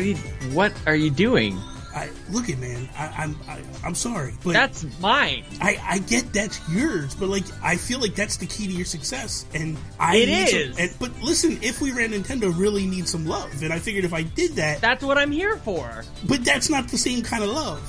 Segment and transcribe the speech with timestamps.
[0.00, 0.54] What are you?
[0.54, 1.58] What are you doing?
[1.92, 2.88] I look at man.
[2.96, 5.42] I, I'm I, I'm sorry, but That's mine.
[5.60, 8.84] I, I get that's yours, but like I feel like that's the key to your
[8.84, 13.08] success, and I It need some- and, but listen, if we ran Nintendo, really need
[13.08, 16.04] some love, and I figured if I did that, That's what I'm here for.
[16.28, 17.80] but that's not the same kind of love.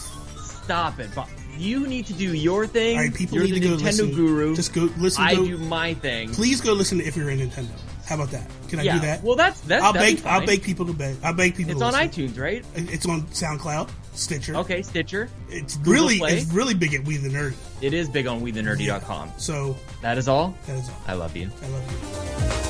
[0.64, 1.30] Stop it, Bob.
[1.58, 2.98] You need to do your thing.
[2.98, 4.16] All right, people You're need the to go Nintendo listen.
[4.16, 4.56] guru.
[4.56, 5.24] Just go listen.
[5.24, 6.30] I go, do my thing.
[6.32, 7.70] Please go listen to if you're in Nintendo.
[8.12, 8.46] How about that?
[8.68, 8.96] Can I yeah.
[8.96, 9.24] do that?
[9.24, 9.82] Well, that's that's.
[9.82, 10.22] I'll beg.
[10.26, 11.16] I'll beg people to beg.
[11.24, 11.72] I'll beg people.
[11.72, 12.10] It's on listen.
[12.28, 12.66] iTunes, right?
[12.76, 14.54] It's on SoundCloud, Stitcher.
[14.58, 15.30] Okay, Stitcher.
[15.48, 16.40] It's really Play.
[16.40, 17.56] it's really big at We the Nerdy.
[17.80, 19.32] It is big on WeTheNerdy.com.
[19.38, 20.54] So That is all.
[20.68, 21.02] that is all.
[21.08, 21.50] I love you.
[21.64, 22.61] I love you.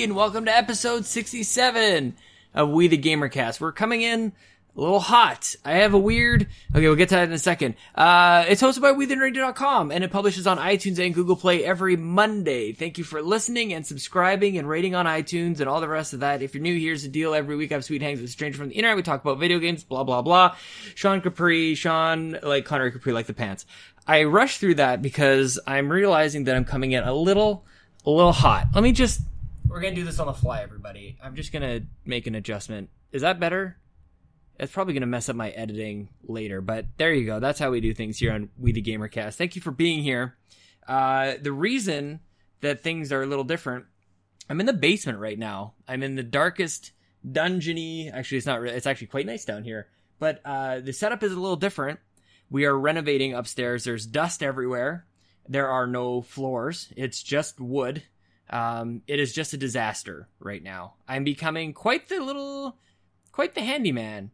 [0.00, 2.14] And welcome to episode 67
[2.54, 3.60] of We the Gamercast.
[3.60, 4.32] We're coming in
[4.76, 5.56] a little hot.
[5.64, 6.46] I have a weird.
[6.70, 7.74] Okay, we'll get to that in a second.
[7.96, 12.72] Uh, it's hosted by WeTheNerdy.com and it publishes on iTunes and Google Play every Monday.
[12.72, 16.20] Thank you for listening and subscribing and rating on iTunes and all the rest of
[16.20, 16.42] that.
[16.42, 17.34] If you're new, here's the deal.
[17.34, 18.96] Every week I have sweet hangs with a stranger from the internet.
[18.96, 20.54] We talk about video games, blah blah blah.
[20.94, 23.66] Sean Capri, Sean like Connery Capri, like the pants.
[24.06, 27.64] I rush through that because I'm realizing that I'm coming in a little,
[28.06, 28.68] a little hot.
[28.76, 29.22] Let me just.
[29.68, 31.18] We're gonna do this on the fly, everybody.
[31.22, 32.88] I'm just gonna make an adjustment.
[33.12, 33.76] Is that better?
[34.58, 37.38] It's probably to mess up my editing later, but there you go.
[37.38, 39.34] That's how we do things here on We the Gamercast.
[39.34, 40.36] Thank you for being here.
[40.88, 42.20] Uh, the reason
[42.60, 43.84] that things are a little different,
[44.48, 45.74] I'm in the basement right now.
[45.86, 46.92] I'm in the darkest
[47.26, 48.12] dungeony.
[48.12, 48.64] Actually, it's not.
[48.64, 52.00] It's actually quite nice down here, but uh, the setup is a little different.
[52.50, 53.84] We are renovating upstairs.
[53.84, 55.06] There's dust everywhere.
[55.46, 56.90] There are no floors.
[56.96, 58.02] It's just wood.
[58.50, 60.94] Um, it is just a disaster right now.
[61.06, 62.76] I'm becoming quite the little,
[63.32, 64.30] quite the handyman.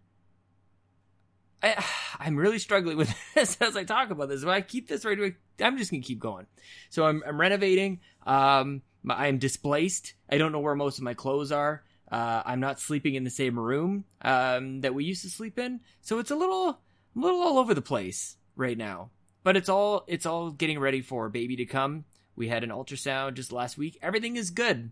[1.63, 1.85] I,
[2.19, 4.43] I'm really struggling with this as I talk about this.
[4.43, 6.47] If I keep this right away, I'm just gonna keep going.
[6.91, 8.01] So I'm, I'm renovating.
[8.27, 10.15] Um, I'm displaced.
[10.31, 11.83] I don't know where most of my clothes are.
[12.11, 15.81] Uh, I'm not sleeping in the same room um, that we used to sleep in.
[16.01, 16.79] So it's a little, a
[17.17, 19.11] little all over the place right now.
[19.43, 22.05] But it's all, it's all getting ready for baby to come.
[22.37, 23.99] We had an ultrasound just last week.
[24.03, 24.91] Everything is good,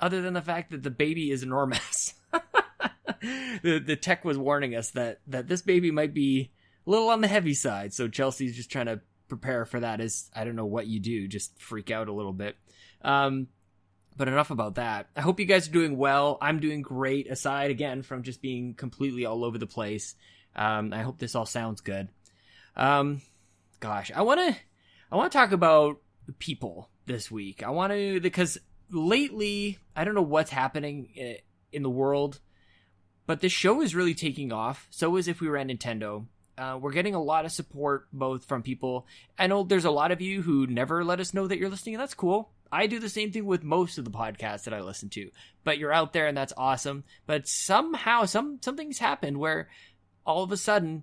[0.00, 2.14] other than the fact that the baby is enormous.
[3.62, 6.50] the the tech was warning us that that this baby might be
[6.86, 7.92] a little on the heavy side.
[7.92, 10.00] So Chelsea's just trying to prepare for that.
[10.00, 12.56] Is I don't know what you do, just freak out a little bit.
[13.02, 13.48] Um,
[14.16, 15.08] but enough about that.
[15.16, 16.38] I hope you guys are doing well.
[16.42, 17.30] I'm doing great.
[17.30, 20.16] Aside again from just being completely all over the place.
[20.56, 22.08] Um, I hope this all sounds good.
[22.76, 23.22] Um,
[23.80, 24.60] gosh, I want to
[25.10, 26.00] I want to talk about
[26.38, 27.62] people this week.
[27.62, 28.58] I want to because
[28.90, 31.38] lately I don't know what's happening
[31.72, 32.40] in the world
[33.28, 34.88] but this show is really taking off.
[34.90, 36.24] So is if we were at Nintendo.
[36.56, 39.06] Uh, we're getting a lot of support both from people.
[39.38, 41.94] I know there's a lot of you who never let us know that you're listening,
[41.94, 42.50] and that's cool.
[42.72, 45.30] I do the same thing with most of the podcasts that I listen to.
[45.62, 47.04] But you're out there, and that's awesome.
[47.26, 49.68] But somehow, some something's happened where
[50.24, 51.02] all of a sudden,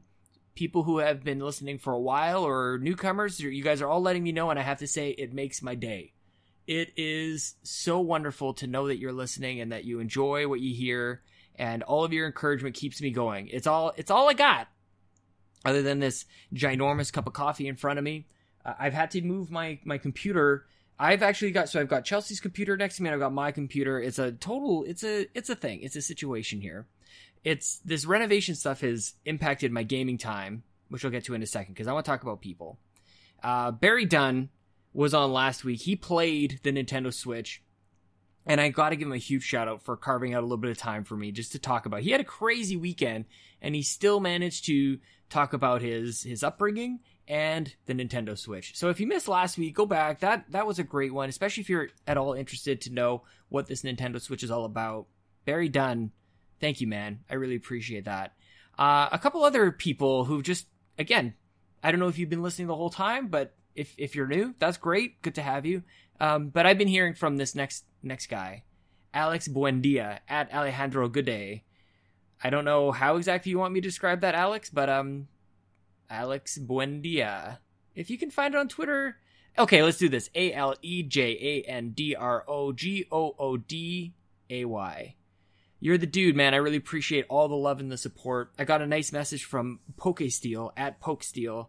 [0.56, 4.24] people who have been listening for a while or newcomers, you guys are all letting
[4.24, 6.14] me know, and I have to say, it makes my day.
[6.68, 10.74] It is so wonderful to know that you're listening and that you enjoy what you
[10.74, 11.22] hear
[11.58, 13.48] and all of your encouragement keeps me going.
[13.48, 14.68] It's all it's all I got.
[15.64, 18.28] Other than this ginormous cup of coffee in front of me,
[18.64, 20.66] uh, I've had to move my my computer.
[20.98, 23.52] I've actually got so I've got Chelsea's computer next to me and I've got my
[23.52, 24.00] computer.
[24.00, 25.82] It's a total it's a it's a thing.
[25.82, 26.88] It's a situation here.
[27.46, 31.48] It's this renovation stuff has impacted my gaming time, which we'll get to in a
[31.48, 32.78] second because I want to talk about people.
[33.42, 34.50] Uh, Barry Dunn
[34.94, 35.82] was on last week.
[35.82, 37.62] He played the Nintendo Switch
[38.46, 40.58] and I got to give him a huge shout out for carving out a little
[40.58, 42.02] bit of time for me just to talk about.
[42.02, 43.26] He had a crazy weekend,
[43.62, 45.00] and he still managed to
[45.30, 48.78] talk about his his upbringing and the Nintendo Switch.
[48.78, 50.20] So if you missed last week, go back.
[50.20, 53.66] That that was a great one, especially if you're at all interested to know what
[53.68, 55.08] this Nintendo Switch is all about.
[55.46, 56.12] Barry Dunn,
[56.60, 57.20] thank you, man.
[57.30, 58.34] I really appreciate that.
[58.78, 60.68] Uh, a couple other people who just
[60.98, 61.34] again,
[61.84, 64.56] I don't know if you've been listening the whole time, but if if you're new,
[64.60, 65.22] that's great.
[65.22, 65.84] Good to have you.
[66.20, 68.64] Um, but I've been hearing from this next next guy,
[69.14, 71.62] Alex Buendia at Alejandro Gooday.
[72.44, 75.28] I don't know how exactly you want me to describe that, Alex, but um,
[76.10, 77.60] Alex Buendia.
[77.96, 79.18] If you can find it on Twitter,
[79.58, 80.30] okay, let's do this.
[80.36, 84.14] A L E J A N D R O G O O D
[84.50, 85.16] A Y.
[85.80, 86.54] you're the dude, man.
[86.54, 88.52] I really appreciate all the love and the support.
[88.58, 91.68] I got a nice message from Pokesteel at Pokesteel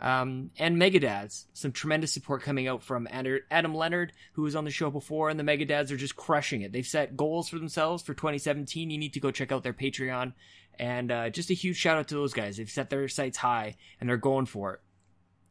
[0.00, 1.46] um, and Megadads.
[1.52, 5.38] Some tremendous support coming out from Adam Leonard, who was on the show before, and
[5.38, 6.72] the Megadads are just crushing it.
[6.72, 8.90] They've set goals for themselves for 2017.
[8.90, 10.34] You need to go check out their Patreon.
[10.78, 12.56] And uh, just a huge shout out to those guys.
[12.56, 14.80] They've set their sights high and they're going for it.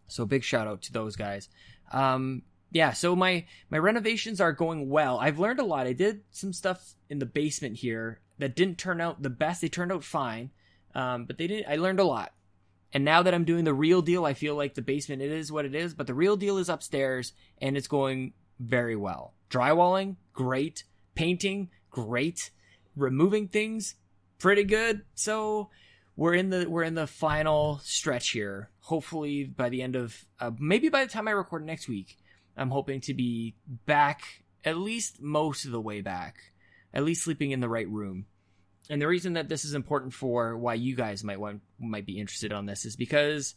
[0.07, 1.49] So big shout out to those guys.
[1.91, 5.19] Um, yeah, so my my renovations are going well.
[5.19, 5.87] I've learned a lot.
[5.87, 9.61] I did some stuff in the basement here that didn't turn out the best.
[9.61, 10.51] They turned out fine,
[10.93, 11.71] um, but they didn't.
[11.71, 12.33] I learned a lot.
[12.93, 15.51] And now that I'm doing the real deal, I feel like the basement it is
[15.51, 19.33] what it is, but the real deal is upstairs and it's going very well.
[19.49, 20.83] Drywalling, great.
[21.15, 22.51] Painting, great.
[22.95, 23.95] Removing things,
[24.39, 25.03] pretty good.
[25.15, 25.69] So
[26.15, 28.69] we're in the we're in the final stretch here.
[28.81, 32.17] Hopefully by the end of uh, maybe by the time I record next week,
[32.57, 33.55] I'm hoping to be
[33.85, 36.37] back at least most of the way back.
[36.93, 38.25] At least sleeping in the right room
[38.89, 42.19] and the reason that this is important for why you guys might want might be
[42.19, 43.55] interested on this is because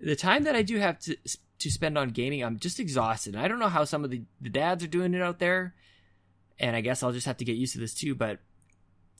[0.00, 1.16] the time that I do have to
[1.58, 3.34] to spend on gaming, I'm just exhausted.
[3.34, 5.74] And I don't know how some of the, the dads are doing it out there,
[6.58, 8.14] and I guess I'll just have to get used to this too.
[8.14, 8.38] But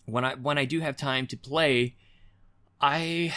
[0.06, 1.96] when I when I do have time to play,
[2.80, 3.34] I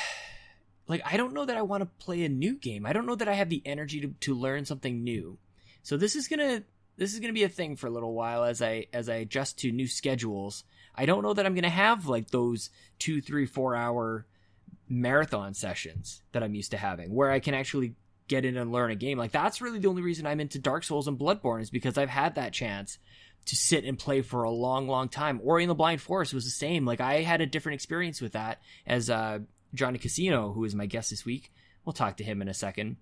[0.87, 2.85] like I don't know that I want to play a new game.
[2.85, 5.39] I don't know that I have the energy to, to learn something new.
[5.83, 6.63] So this is gonna
[6.97, 9.59] this is gonna be a thing for a little while as I as I adjust
[9.59, 10.63] to new schedules
[10.95, 12.69] I don't know that I'm to have like those
[12.99, 14.25] two, three, four hour
[14.87, 17.95] marathon sessions that I'm used to having where I can actually
[18.27, 19.17] get in and learn a game.
[19.17, 22.09] Like that's really the only reason I'm into Dark Souls and Bloodborne is because I've
[22.09, 22.99] had that chance
[23.45, 25.41] to sit and play for a long, long time.
[25.43, 26.85] Ori and the Blind Forest was the same.
[26.85, 29.39] Like I had a different experience with that as uh,
[29.73, 31.51] Johnny Casino, who is my guest this week.
[31.83, 32.97] We'll talk to him in a second.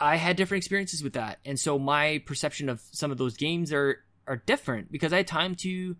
[0.00, 3.72] I had different experiences with that, and so my perception of some of those games
[3.72, 5.96] are are different because I had time to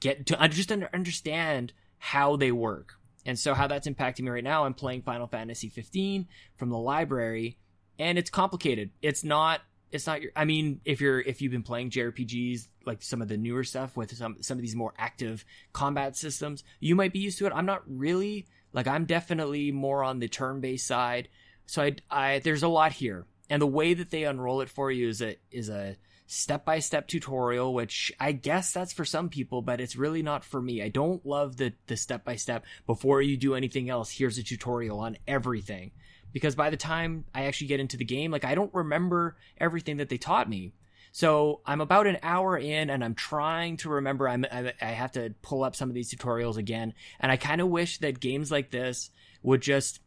[0.00, 2.94] get to just understand how they work.
[3.26, 6.78] And so how that's impacting me right now, I'm playing Final Fantasy 15 from the
[6.78, 7.58] library
[7.98, 8.90] and it's complicated.
[9.02, 9.60] It's not
[9.90, 13.28] it's not your I mean, if you're if you've been playing JRPGs like some of
[13.28, 17.18] the newer stuff with some some of these more active combat systems, you might be
[17.18, 17.52] used to it.
[17.54, 21.28] I'm not really like I'm definitely more on the turn-based side.
[21.68, 23.26] So I I there's a lot here.
[23.50, 26.78] And the way that they unroll it for you is a is a step by
[26.78, 30.82] step tutorial, which I guess that's for some people, but it's really not for me.
[30.82, 34.10] I don't love the the step by step before you do anything else.
[34.10, 35.92] Here's a tutorial on everything.
[36.32, 39.98] Because by the time I actually get into the game, like I don't remember everything
[39.98, 40.72] that they taught me.
[41.12, 44.28] So I'm about an hour in and I'm trying to remember.
[44.28, 46.94] I'm, I, I have to pull up some of these tutorials again.
[47.20, 49.10] And I kind of wish that games like this
[49.42, 50.00] would just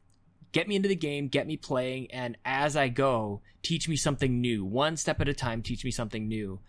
[0.51, 4.41] get me into the game, get me playing, and as I go, teach me something
[4.41, 4.65] new.
[4.65, 6.59] One step at a time, teach me something new.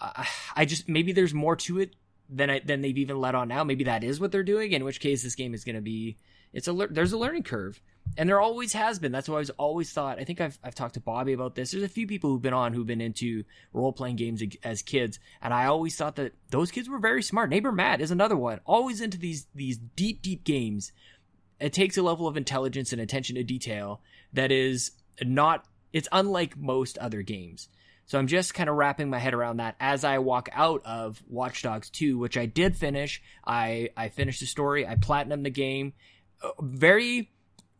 [0.00, 0.24] Uh,
[0.56, 1.94] I just maybe there's more to it
[2.28, 3.64] than I, than they've even let on now.
[3.64, 4.72] Maybe that is what they're doing.
[4.72, 6.16] In which case, this game is going to be
[6.54, 7.80] it's a there's a learning curve,
[8.16, 9.10] and there always has been.
[9.10, 10.20] That's why I've always thought.
[10.20, 11.72] I think I've I've talked to Bobby about this.
[11.72, 13.42] There's a few people who've been on who've been into
[13.72, 17.50] role playing games as kids, and I always thought that those kids were very smart.
[17.50, 20.92] Neighbor Matt is another one, always into these these deep deep games
[21.60, 24.00] it takes a level of intelligence and attention to detail
[24.32, 24.92] that is
[25.22, 27.68] not it's unlike most other games.
[28.06, 31.22] So I'm just kind of wrapping my head around that as I walk out of
[31.28, 33.22] Watch Dogs 2, which I did finish.
[33.46, 34.86] I I finished the story.
[34.86, 35.94] I platinum the game.
[36.42, 37.30] Uh, very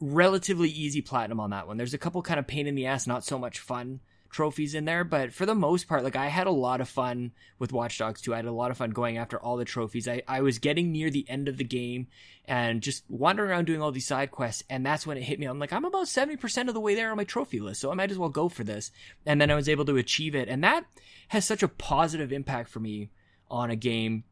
[0.01, 1.77] relatively easy platinum on that one.
[1.77, 4.01] There's a couple kind of pain in the ass, not so much fun
[4.35, 7.33] trophies in there, but for the most part, like I had a lot of fun
[7.59, 8.35] with Watch Dogs 2.
[8.35, 10.09] I had a lot of fun going after all the trophies.
[10.09, 12.09] I, I was getting near the end of the game
[12.45, 15.47] and just wandering around doing all these side quests, and that's when it hit me.
[15.47, 17.95] I'm like, I'm about 70% of the way there on my trophy list, so I
[17.95, 18.91] might as well go for this.
[19.25, 20.85] And then I was able to achieve it, and that
[21.29, 23.11] has such a positive impact for me
[23.51, 24.25] on a game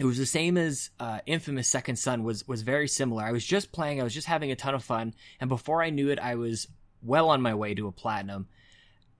[0.00, 3.24] it was the same as uh, Infamous Second Son was was very similar.
[3.24, 5.90] I was just playing, I was just having a ton of fun, and before I
[5.90, 6.66] knew it, I was
[7.02, 8.48] well on my way to a platinum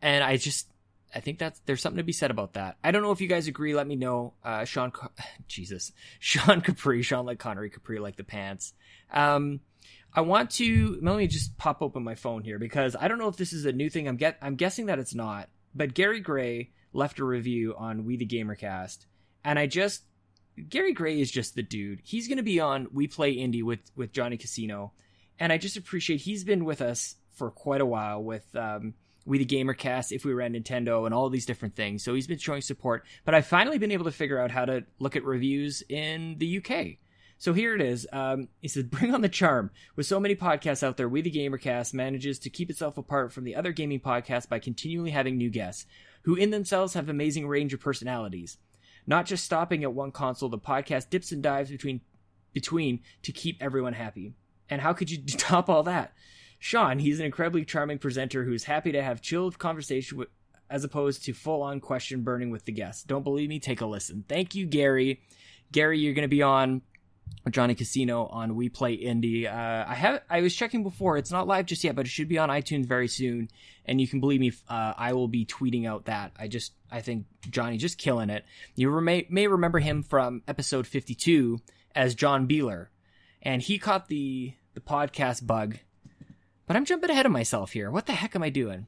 [0.02, 0.68] and I just
[1.14, 2.76] I think that's there's something to be said about that.
[2.82, 3.74] I don't know if you guys agree.
[3.74, 4.34] Let me know.
[4.44, 4.92] Uh, Sean,
[5.48, 8.74] Jesus, Sean Capri, Sean like Connery, Capri like the pants.
[9.10, 9.60] Um,
[10.14, 13.28] I want to let me just pop open my phone here because I don't know
[13.28, 14.08] if this is a new thing.
[14.08, 15.48] I'm get I'm guessing that it's not.
[15.74, 19.06] But Gary Gray left a review on We the Gamercast,
[19.44, 20.02] and I just
[20.68, 22.00] Gary Gray is just the dude.
[22.02, 24.92] He's going to be on We Play Indie with with Johnny Casino,
[25.38, 28.92] and I just appreciate he's been with us for quite a while with um,
[29.24, 32.02] we the Gamercast, if we at Nintendo, and all these different things.
[32.02, 33.04] So he's been showing support.
[33.24, 36.58] But I've finally been able to figure out how to look at reviews in the
[36.58, 36.98] UK.
[37.38, 38.06] So here it is.
[38.12, 41.30] Um, he says, "Bring on the charm." With so many podcasts out there, We the
[41.30, 45.50] Gamercast manages to keep itself apart from the other gaming podcasts by continually having new
[45.50, 45.86] guests,
[46.22, 48.58] who in themselves have amazing range of personalities.
[49.06, 52.00] Not just stopping at one console, the podcast dips and dives between
[52.52, 54.34] between to keep everyone happy.
[54.70, 56.14] And how could you top all that?
[56.64, 60.28] Sean, he's an incredibly charming presenter who's happy to have chilled conversation with,
[60.70, 63.02] as opposed to full on question burning with the guests.
[63.02, 63.58] Don't believe me?
[63.58, 64.24] Take a listen.
[64.28, 65.20] Thank you, Gary.
[65.72, 66.82] Gary, you're going to be on
[67.50, 69.44] Johnny Casino on We Play Indie.
[69.44, 72.28] Uh, I have I was checking before; it's not live just yet, but it should
[72.28, 73.48] be on iTunes very soon.
[73.84, 76.30] And you can believe me, uh, I will be tweeting out that.
[76.38, 78.44] I just I think Johnny just killing it.
[78.76, 81.58] You may may remember him from episode 52
[81.96, 82.86] as John Beeler,
[83.42, 85.78] and he caught the the podcast bug.
[86.66, 87.90] But I'm jumping ahead of myself here.
[87.90, 88.86] What the heck am I doing?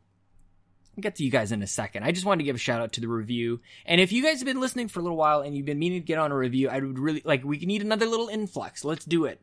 [0.96, 2.04] I'll get to you guys in a second.
[2.04, 3.60] I just wanted to give a shout out to the review.
[3.84, 6.00] And if you guys have been listening for a little while and you've been meaning
[6.00, 8.84] to get on a review, I would really like we need another little influx.
[8.84, 9.40] Let's do it.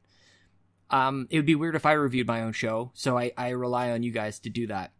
[0.89, 3.91] Um, it would be weird if I reviewed my own show, so I, I rely
[3.91, 4.91] on you guys to do that.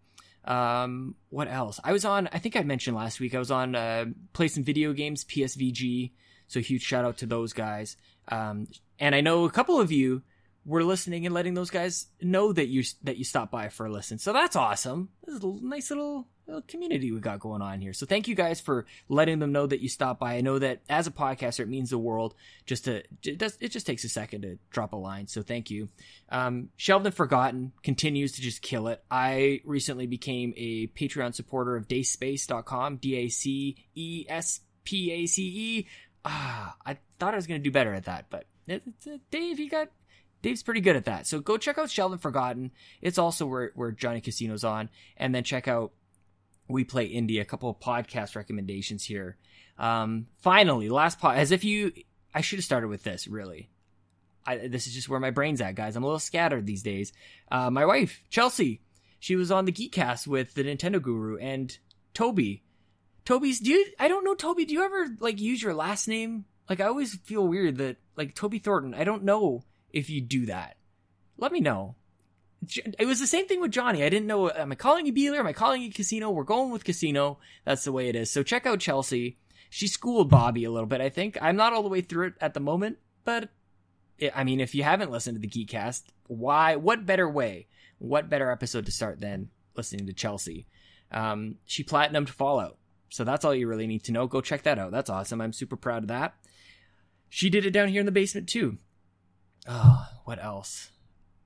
[0.46, 1.80] Um, what else?
[1.84, 2.30] I was on.
[2.32, 3.36] I think I mentioned last week.
[3.36, 6.12] I was on uh, Play Some Video Games PSVG.
[6.48, 7.96] So huge shout out to those guys.
[8.28, 8.68] Um,
[9.00, 10.22] and I know a couple of you
[10.66, 13.92] were listening and letting those guys know that you that you stopped by for a
[13.92, 14.20] listen.
[14.20, 15.10] So that's awesome.
[15.26, 17.94] This is a nice little, little community we got going on here.
[17.94, 20.36] So thank you guys for letting them know that you stopped by.
[20.36, 22.36] I know that as a podcaster, it means the world.
[22.66, 25.26] Just to it does it just takes a second to drop a line.
[25.28, 25.90] So thank you.
[26.30, 29.04] Um, Shelved and Forgotten continues to just kill it.
[29.10, 32.98] I recently became a Patreon supporter of DaceSpace.com.
[32.98, 35.88] D A C E S P A C E.
[36.24, 38.46] Ah, I thought I was going to do better at that, but
[39.32, 39.90] Dave, you got
[40.42, 41.28] Dave's pretty good at that.
[41.28, 42.72] So go check out Shelved and Forgotten.
[43.02, 44.90] It's also where, where Johnny Casino's on.
[45.18, 45.92] And then check out
[46.68, 49.38] We Play Indie, a couple of podcast recommendations here.
[49.78, 51.94] Um, finally, last pod, as if you,
[52.34, 53.70] I should have started with this, really.
[54.46, 55.96] I, this is just where my brain's at, guys.
[55.96, 57.14] I'm a little scattered these days.
[57.52, 58.82] Uh, my wife, Chelsea,
[59.20, 61.78] she was on the Geekcast with the Nintendo Guru and
[62.16, 62.64] Toby.
[63.24, 66.46] Toby's, do you, I don't know, Toby, do you ever, like, use your last name?
[66.68, 70.46] Like, I always feel weird that, like, Toby Thornton, I don't know if you do
[70.48, 70.78] that.
[71.38, 71.96] Let me know.
[73.00, 74.04] It was the same thing with Johnny.
[74.04, 74.52] I didn't know.
[74.52, 75.40] Am I calling you Beeler?
[75.40, 76.30] Am I calling you Casino?
[76.30, 77.40] We're going with Casino.
[77.66, 78.30] That's the way it is.
[78.30, 79.38] So check out Chelsea.
[79.70, 81.38] She schooled Bobby a little bit, I think.
[81.42, 83.50] I'm not all the way through it at the moment, but
[84.20, 86.76] it, I mean, if you haven't listened to the Geekcast, why?
[86.76, 87.68] What better way?
[87.98, 90.68] What better episode to start than listening to Chelsea?
[91.12, 92.78] Um, she platinumed Fallout.
[93.10, 94.28] So that's all you really need to know.
[94.28, 94.92] Go check that out.
[94.92, 95.42] That's awesome.
[95.42, 96.36] I'm super proud of that.
[97.28, 98.78] She did it down here in the basement too.
[99.68, 100.92] Oh, what else?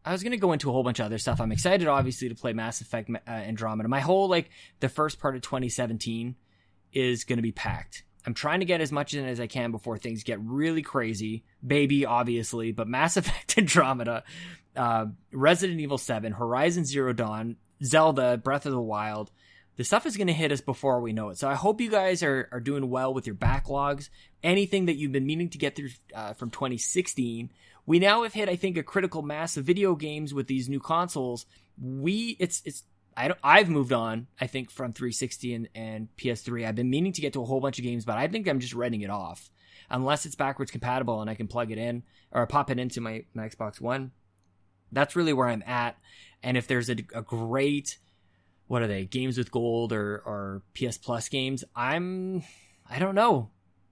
[0.04, 1.42] I was gonna go into a whole bunch of other stuff.
[1.42, 3.90] I'm excited, obviously, to play Mass Effect uh, Andromeda.
[3.90, 6.36] My whole like the first part of 2017
[6.94, 8.04] is gonna be packed.
[8.26, 11.44] I'm trying to get as much in as I can before things get really crazy.
[11.66, 14.24] Baby, obviously, but Mass Effect Andromeda,
[14.76, 19.32] uh, Resident Evil 7, Horizon Zero Dawn, Zelda, Breath of the Wild.
[19.78, 21.38] The stuff is going to hit us before we know it.
[21.38, 24.10] So I hope you guys are, are doing well with your backlogs.
[24.42, 27.52] Anything that you've been meaning to get through uh, from 2016
[27.86, 30.80] we now have hit, I think, a critical mass of video games with these new
[30.80, 31.46] consoles.
[31.80, 32.84] We, it's, it's,
[33.16, 36.68] I don't, I've moved on, I think, from 360 and, and PS3.
[36.68, 38.60] I've been meaning to get to a whole bunch of games, but I think I'm
[38.60, 39.50] just writing it off.
[39.90, 43.24] Unless it's backwards compatible and I can plug it in or pop it into my,
[43.36, 44.12] my Xbox One.
[44.92, 45.96] That's really where I'm at.
[46.42, 48.00] And if there's a, a great,
[48.68, 52.44] what are they, games with gold or, or PS Plus games, I'm,
[52.90, 53.52] I don't know.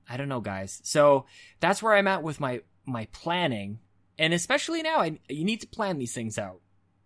[0.09, 0.81] I don't know, guys.
[0.83, 1.25] So
[1.59, 3.79] that's where I'm at with my my planning,
[4.17, 6.59] and especially now, I, you need to plan these things out.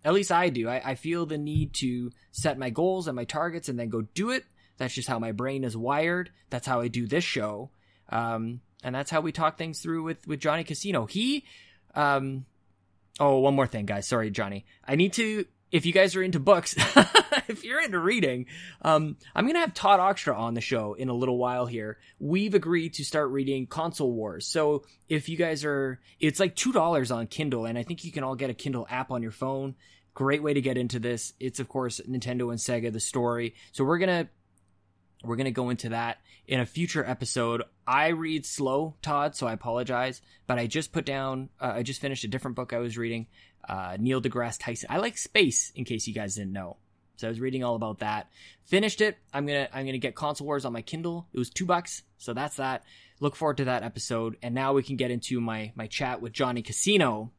[0.03, 0.69] At least I do.
[0.69, 4.01] I, I feel the need to set my goals and my targets and then go
[4.01, 4.45] do it.
[4.77, 6.31] That's just how my brain is wired.
[6.49, 7.71] That's how I do this show.
[8.09, 11.07] Um, and that's how we talk things through with, with Johnny Casino.
[11.07, 11.43] He,
[11.95, 12.45] um,
[13.19, 14.07] oh, one more thing, guys.
[14.07, 14.65] Sorry, Johnny.
[14.87, 16.75] I need to, if you guys are into books,
[17.47, 18.45] if you're into reading,
[18.81, 21.97] um, I'm gonna have Todd Oxtra on the show in a little while here.
[22.19, 24.47] We've agreed to start reading Console Wars.
[24.47, 28.11] So if you guys are, it's like two dollars on Kindle, and I think you
[28.11, 29.75] can all get a Kindle app on your phone.
[30.13, 31.33] Great way to get into this.
[31.39, 33.55] It's of course Nintendo and Sega the story.
[33.71, 34.29] So we're gonna
[35.23, 37.63] we're going to go into that in a future episode.
[37.85, 42.01] I read slow, Todd, so I apologize, but I just put down, uh, I just
[42.01, 43.27] finished a different book I was reading,
[43.67, 44.87] uh, Neil deGrasse Tyson.
[44.89, 46.77] I like space, in case you guys didn't know.
[47.17, 48.27] So I was reading all about that.
[48.65, 49.17] Finished it.
[49.33, 51.27] I'm gonna I'm gonna get Console Wars on my Kindle.
[51.33, 52.83] It was two bucks, so that's that.
[53.19, 54.37] Look forward to that episode.
[54.43, 57.31] And now we can get into my my chat with Johnny Casino.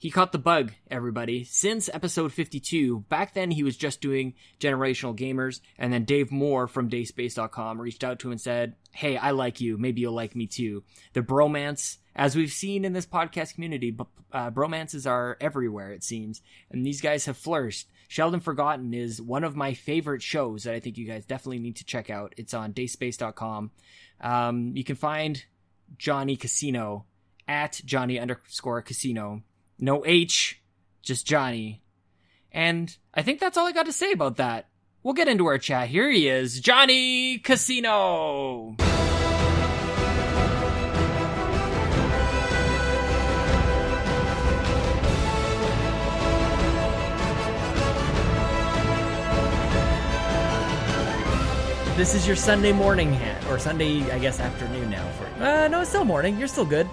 [0.00, 1.42] He caught the bug, everybody.
[1.42, 6.68] Since episode 52, back then he was just doing generational gamers, and then Dave Moore
[6.68, 9.76] from DaceSpace.com reached out to him and said, Hey, I like you.
[9.76, 10.84] Maybe you'll like me too.
[11.14, 13.96] The bromance, as we've seen in this podcast community,
[14.32, 19.20] uh, bromances are everywhere, it seems, and these guys have flourished Shelved and Forgotten is
[19.20, 22.34] one of my favorite shows that I think you guys definitely need to check out.
[22.38, 23.70] It's on DaceSpace.com.
[24.22, 25.44] Um, you can find
[25.98, 27.04] Johnny Casino
[27.46, 29.42] at Johnny underscore Casino.
[29.78, 30.60] No H,
[31.02, 31.82] just Johnny.
[32.50, 34.68] And I think that's all I got to say about that.
[35.04, 35.88] We'll get into our chat.
[35.88, 38.74] Here he is, Johnny Casino.
[51.96, 55.42] This is your Sunday morning hat, or Sunday, I guess, afternoon now for.
[55.42, 56.38] Uh, no, it's still morning.
[56.38, 56.88] You're still good.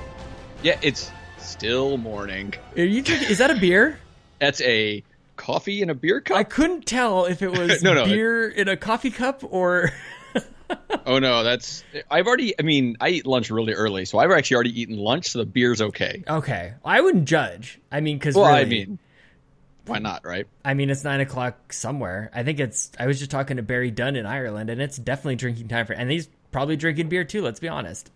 [0.63, 1.12] Yeah, it's
[1.45, 2.53] still morning.
[2.75, 3.99] Are you drinking, is that a beer?
[4.39, 5.03] That's a
[5.37, 6.37] coffee in a beer cup.
[6.37, 8.05] I couldn't tell if it was No, no.
[8.05, 9.91] beer in a coffee cup or.
[11.05, 12.53] oh no, that's I've already.
[12.59, 15.45] I mean, I eat lunch really early, so I've actually already eaten lunch, so the
[15.45, 16.23] beer's okay.
[16.27, 17.79] Okay, I wouldn't judge.
[17.91, 18.99] I mean, because Well, really, I mean,
[19.85, 20.47] why not, right?
[20.65, 22.31] I mean, it's nine o'clock somewhere.
[22.33, 22.91] I think it's.
[22.99, 25.93] I was just talking to Barry Dunn in Ireland, and it's definitely drinking time for.
[25.93, 27.41] And he's probably drinking beer too.
[27.41, 28.11] Let's be honest.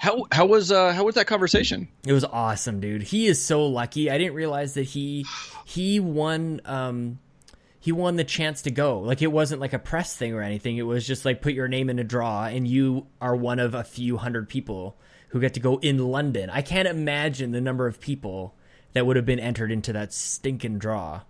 [0.00, 1.86] How how was uh how was that conversation?
[2.06, 3.02] It was awesome, dude.
[3.02, 4.10] He is so lucky.
[4.10, 5.26] I didn't realize that he
[5.66, 7.18] he won um
[7.78, 9.00] he won the chance to go.
[9.00, 10.78] Like it wasn't like a press thing or anything.
[10.78, 13.74] It was just like put your name in a draw and you are one of
[13.74, 14.96] a few hundred people
[15.28, 16.48] who get to go in London.
[16.48, 18.54] I can't imagine the number of people
[18.94, 21.20] that would have been entered into that stinking draw.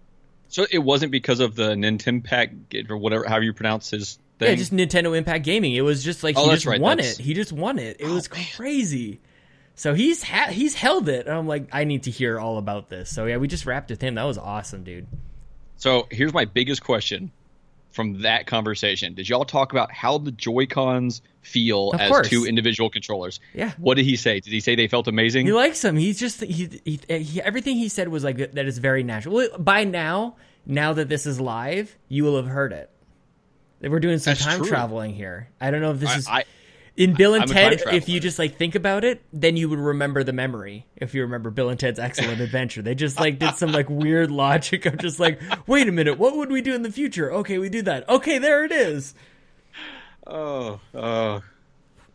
[0.47, 2.53] So it wasn't because of the Nintendo Pack
[2.89, 4.49] or whatever, however you pronounce his thing.
[4.51, 5.75] Yeah, just Nintendo Impact Gaming.
[5.75, 7.23] It was just like Oh, he just right, won that's- it.
[7.23, 7.97] He just won it.
[8.01, 8.45] It oh, was man.
[8.57, 9.21] crazy.
[9.77, 11.27] So he's ha- he's held it.
[11.27, 13.09] And I'm like, I need to hear all about this.
[13.11, 14.17] So yeah, we just wrapped with him.
[14.17, 15.07] That was awesome, dude.
[15.77, 17.31] So here's my biggest question
[17.91, 19.15] from that conversation.
[19.15, 22.29] Did y'all talk about how the Joy Cons feel Of as course.
[22.29, 23.41] two individual controllers?
[23.55, 23.73] Yeah.
[23.79, 24.41] What did he say?
[24.41, 25.47] Did he say they felt amazing?
[25.47, 25.97] He likes them.
[25.97, 29.35] He's just he, he, he everything he said was like that is very natural.
[29.35, 32.91] Well, by now, now that this is live, you will have heard it.
[33.83, 34.69] We're doing some That's time true.
[34.69, 35.49] traveling here.
[35.61, 36.45] I don't know if this I- is I-
[36.97, 37.83] in Bill and I'm Ted.
[37.93, 40.87] If you just like think about it, then you would remember the memory.
[40.97, 44.31] If you remember Bill and Ted's Excellent Adventure, they just like did some like weird
[44.31, 47.33] logic of just like, wait a minute, what would we do in the future?
[47.33, 48.07] Okay, we do that.
[48.09, 49.15] Okay, there it is.
[50.27, 51.43] Oh, oh,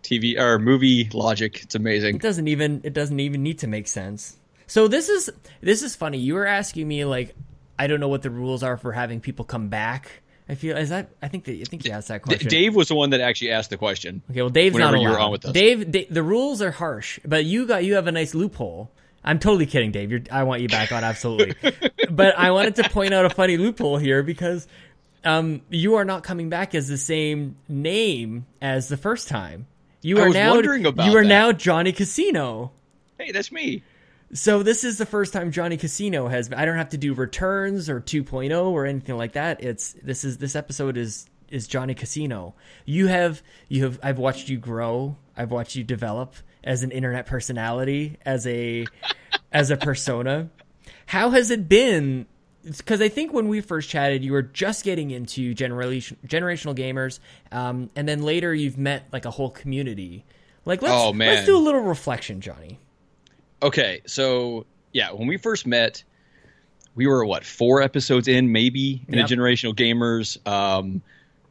[0.03, 1.63] TV or movie logic.
[1.63, 2.15] It's amazing.
[2.17, 4.37] It doesn't even it doesn't even need to make sense.
[4.67, 6.19] So this is this is funny.
[6.19, 7.35] You were asking me like
[7.79, 10.21] I don't know what the rules are for having people come back.
[10.47, 12.47] I feel is that I think that I think he asked that question.
[12.47, 14.21] Dave was the one that actually asked the question.
[14.29, 15.51] okay, well Dave's not you were on with us.
[15.51, 18.91] Dave, Da- the rules are harsh, but you got you have a nice loophole.
[19.23, 20.11] I'm totally kidding, Dave.
[20.11, 21.55] You're, I want you back on absolutely.
[22.11, 24.67] but I wanted to point out a funny loophole here because
[25.23, 29.65] um, you are not coming back as the same name as the first time.
[30.03, 31.27] You I are was now wondering about you are that.
[31.27, 32.71] now Johnny Casino.
[33.17, 33.81] Hey, that's me.
[34.33, 36.51] So this is the first time Johnny Casino has.
[36.51, 39.63] I don't have to do returns or 2.0 or anything like that.
[39.63, 42.55] It's this is this episode is is Johnny Casino.
[42.85, 45.15] You have you have I've watched you grow.
[45.37, 48.85] I've watched you develop as an internet personality, as a
[49.51, 50.49] as a persona.
[51.05, 52.25] How has it been?
[52.65, 57.19] Because I think when we first chatted, you were just getting into generation generational gamers,
[57.51, 60.25] um, and then later you've met like a whole community.
[60.65, 62.79] Like let's Oh, let's do a little reflection, Johnny.
[63.61, 66.03] Okay, so yeah, when we first met,
[66.95, 69.29] we were what four episodes in, maybe in Yep.
[69.29, 70.45] a generational gamers.
[70.47, 71.01] Um,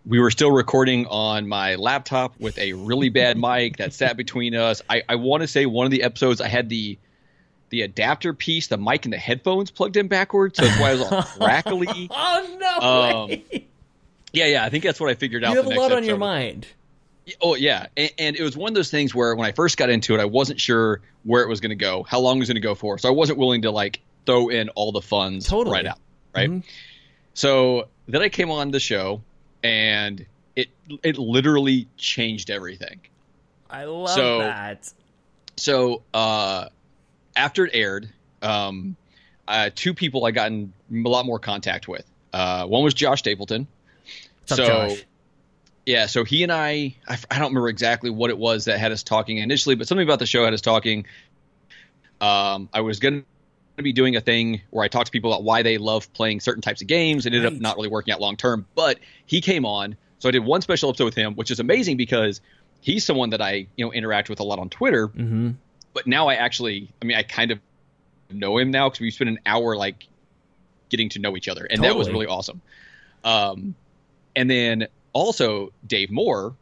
[0.07, 4.55] we were still recording on my laptop with a really bad mic that sat between
[4.55, 4.83] us.
[4.89, 6.99] I, I want to say one of the episodes I had the
[7.71, 10.93] the adapter piece, the mic and the headphones plugged in backwards, so that's why I
[10.93, 12.09] was all crackly.
[12.11, 13.31] Oh no!
[13.31, 13.43] Um.
[14.33, 15.51] Yeah, yeah, I think that's what I figured out.
[15.53, 16.67] You have a lot on your mind.
[17.41, 19.89] Oh yeah, and, and it was one of those things where when I first got
[19.91, 22.49] into it, I wasn't sure where it was going to go, how long it was
[22.49, 25.47] going to go for, so I wasn't willing to like throw in all the funds
[25.49, 25.73] Totally.
[25.75, 25.99] right out,
[26.35, 26.51] right?
[26.51, 26.63] Mhm.
[27.35, 29.23] So then I came on the show,
[29.63, 30.69] and it
[31.03, 33.01] it literally changed everything.
[33.71, 34.93] I love So- that.
[35.57, 36.69] So uh,
[37.37, 38.09] after it aired,
[38.43, 38.97] um,
[39.49, 42.05] uh, two people I got in a lot more contact with.
[42.33, 43.67] Uh, one was Josh Stapleton.
[44.41, 45.05] What's up, so Josh?
[45.87, 49.39] Yeah, so he and I—I don't remember exactly what it was that had us talking
[49.39, 51.07] initially, but something about the show had us talking.
[52.21, 53.25] Um, I was going
[53.77, 56.41] to be doing a thing where I talked to people about why they love playing
[56.41, 57.27] certain types of games.
[57.27, 57.57] It ended Right.
[57.57, 60.63] up not really working out long term, but he came on, so I did one
[60.63, 62.41] special episode with him, which is amazing because
[62.81, 65.09] he's someone that I you know interact with a lot on Twitter.
[65.09, 65.51] Mm-hmm.
[65.93, 67.61] But now I actually, I mean, I kind of
[68.31, 70.07] know him now because we spent an hour like
[70.89, 72.63] getting to know each other, and that was really awesome.
[73.23, 73.75] Um,
[74.35, 76.55] and then also Dave Moore,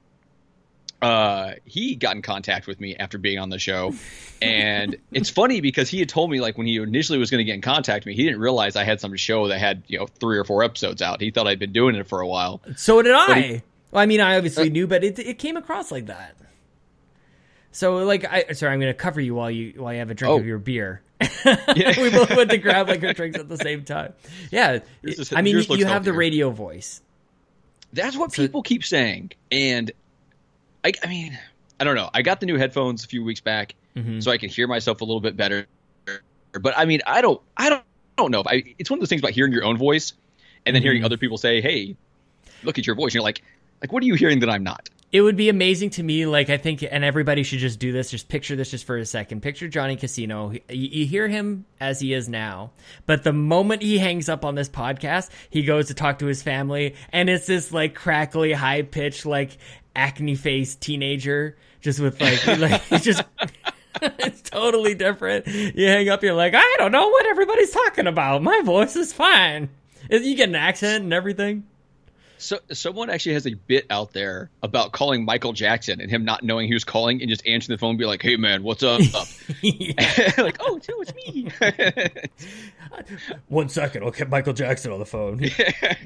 [1.02, 3.92] uh, he got in contact with me after being on the show,
[4.40, 7.44] and it's funny because he had told me like when he initially was going to
[7.44, 9.98] get in contact with me, he didn't realize I had some show that had you
[9.98, 11.20] know three or four episodes out.
[11.20, 12.60] He thought I'd been doing it for a while.
[12.76, 13.40] So did I.
[13.40, 16.36] he- well, I mean, I obviously Uh, knew, but it it came across like that.
[17.72, 20.14] So like, I sorry, I'm going to cover you while you while you have a
[20.14, 20.36] drink Oh.
[20.38, 21.02] of your beer.
[21.44, 24.12] we both went to grab like our drinks at the same time.
[24.50, 24.80] Yeah,
[25.34, 27.00] I mean, you, you have the radio voice.
[27.92, 29.90] That's what people keep saying, and
[30.84, 31.38] I, I mean,
[31.78, 32.08] I don't know.
[32.12, 34.20] I got the new headphones a few weeks back, Mm-hmm.
[34.20, 35.66] so I can hear myself a little bit better.
[36.58, 37.82] But I mean, I don't, I don't,
[38.16, 38.42] I don't know.
[38.46, 40.14] I, it's one of those things about hearing your own voice
[40.64, 40.86] and then Mm-hmm.
[40.86, 41.96] hearing other people say, "Hey,
[42.62, 43.42] look at your voice." And you're like,
[43.82, 44.88] like, what are you hearing that I'm not?
[45.12, 48.10] It would be amazing to me, like I think, and everybody should just do this.
[48.10, 49.42] Just picture this just for a second.
[49.42, 50.52] Picture Johnny Casino.
[50.52, 52.70] You, you hear him as he is now,
[53.04, 56.42] but the moment he hangs up on this podcast, he goes to talk to his
[56.42, 59.58] family, and it's this like crackly, high pitched, like
[59.94, 63.22] acne faced teenager, just with like, like it's just.
[64.00, 65.46] it's totally different.
[65.46, 68.42] You hang up, you're like, I don't know what everybody's talking about.
[68.42, 69.68] My voice is fine.
[70.10, 71.64] You get an accent and everything.
[72.42, 76.42] So someone actually has a bit out there about calling Michael Jackson and him not
[76.42, 78.82] knowing he was calling and just answering the phone and be like, "Hey man, what's
[78.82, 79.00] up?"
[80.38, 81.50] like, "Oh, so it's me."
[83.48, 85.40] One second, I'll get Michael Jackson on the phone.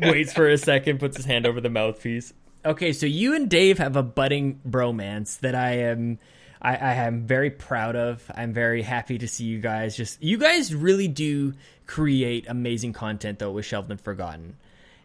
[0.03, 2.33] Waits for a second, puts his hand over the mouthpiece.
[2.65, 6.19] Okay, so you and Dave have a budding bromance that I am
[6.61, 8.31] I, I am very proud of.
[8.35, 11.55] I'm very happy to see you guys just you guys really do
[11.87, 14.57] create amazing content though with Shelved and Forgotten.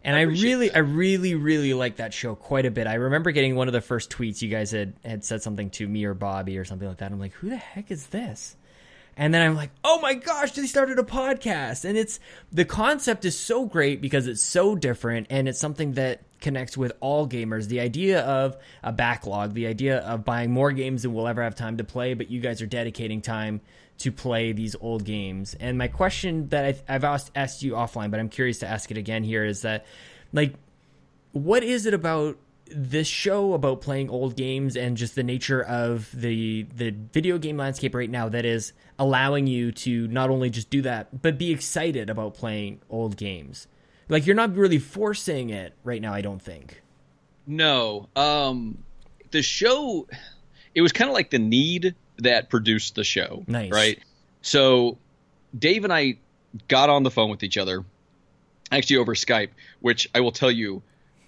[0.03, 0.75] And I, appreciate really that.
[0.77, 2.87] I really, really like that show quite a bit.
[2.87, 5.87] I remember getting one of the first tweets you guys had, had said something to
[5.87, 7.11] me or Bobby or something like that.
[7.11, 8.55] I'm like, who the heck is this?
[9.17, 11.85] And then I'm like, oh my gosh, they started a podcast.
[11.85, 12.19] And it's
[12.51, 16.93] the concept is so great because it's so different and it's something that connects with
[17.01, 17.67] all gamers.
[17.67, 21.55] The idea of a backlog, the idea of buying more games than we'll ever have
[21.55, 23.61] time to play, but you guys are dedicating time
[24.01, 25.55] to play these old games.
[25.59, 28.91] And my question that I've, I've asked, asked you offline, but I'm curious to ask
[28.91, 29.85] it again here is that,
[30.33, 30.53] like,
[31.31, 32.37] what is it about
[32.73, 37.57] this show about playing old games and just the nature of the the video game
[37.57, 41.51] landscape right now that is allowing you to not only just do that but be
[41.51, 43.67] excited about playing old games
[44.07, 46.81] like you're not really forcing it right now i don't think
[47.45, 48.07] No.
[48.15, 48.83] Um
[49.31, 50.07] the show
[50.73, 53.43] it was kind of like the need that produced the show.
[53.47, 53.71] Nice.
[53.71, 53.99] Right?
[54.41, 54.97] So
[55.57, 56.17] Dave and I
[56.67, 57.83] got on the phone with each other
[58.71, 60.81] actually over Skype, which I will tell you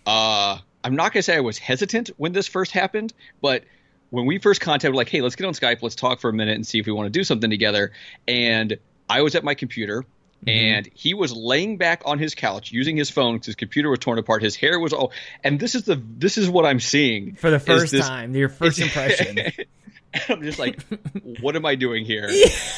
[0.06, 3.64] uh I'm not going to say I was hesitant when this first happened, but
[4.10, 6.56] when we first contacted like, "Hey, let's get on Skype, let's talk for a minute
[6.56, 7.94] and see if we want to do something together."
[8.28, 8.78] And
[9.10, 10.06] I was at my computer
[10.48, 14.00] and he was laying back on his couch using his phone because his computer was
[14.00, 14.44] torn apart.
[14.44, 15.12] His hair was all,
[15.44, 18.50] and this is the this is what I'm seeing for the first this- time your
[18.50, 19.40] first impression
[20.30, 20.82] I'm just like,
[21.41, 22.30] what am I doing here?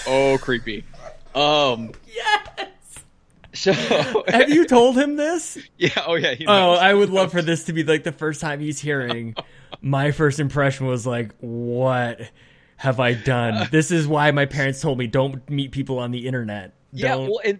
[0.07, 0.83] Oh, creepy.
[1.33, 1.91] Um.
[2.07, 3.03] yes
[3.53, 3.73] So
[4.27, 5.89] have you told him this yeah.
[6.07, 6.35] Oh yeah.
[6.47, 9.35] Oh i would love for this to be like the first time he's hearing
[9.81, 12.19] my first impression was like what
[12.77, 16.25] have i done this is why my parents told me don't meet people on the
[16.27, 17.59] internet Yeah, Don't- well, and,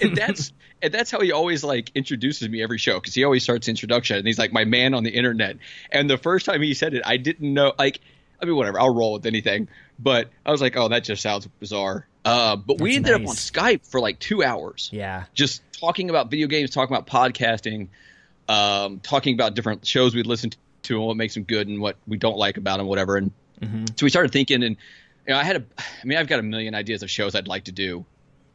[0.00, 0.52] and that's
[0.82, 4.16] and that's how he always like introduces me every show because he always starts introduction
[4.16, 5.56] and he's like my man on the internet.
[5.92, 7.74] And the first time he said it, I didn't know.
[7.78, 8.00] Like,
[8.40, 9.68] I mean, whatever, I'll roll with anything.
[9.98, 12.06] But I was like, oh, that just sounds bizarre.
[12.24, 13.34] Uh, but we That's ended up on.
[13.34, 17.88] Skype for like two hours, yeah just talking about video games, talking about podcasting,
[18.48, 21.96] um, talking about different shows we'd listened to and what makes them good and what
[22.06, 23.16] we don't like about them, whatever.
[23.16, 23.30] And
[23.96, 24.76] so we started thinking, and
[25.26, 27.48] you know, I had a, I mean, I've got a million ideas of shows I'd
[27.48, 28.04] like to do.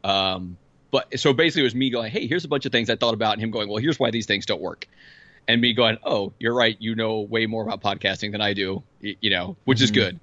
[0.04, 0.56] Um,
[0.90, 3.14] but so basically, it was me going, "Hey, here's a bunch of things I thought
[3.14, 4.86] about," and him going, "Well, here's why these things don't work,"
[5.48, 6.76] and me going, "Oh, you're right.
[6.78, 10.18] You know way more about podcasting than I do, you know, which is good."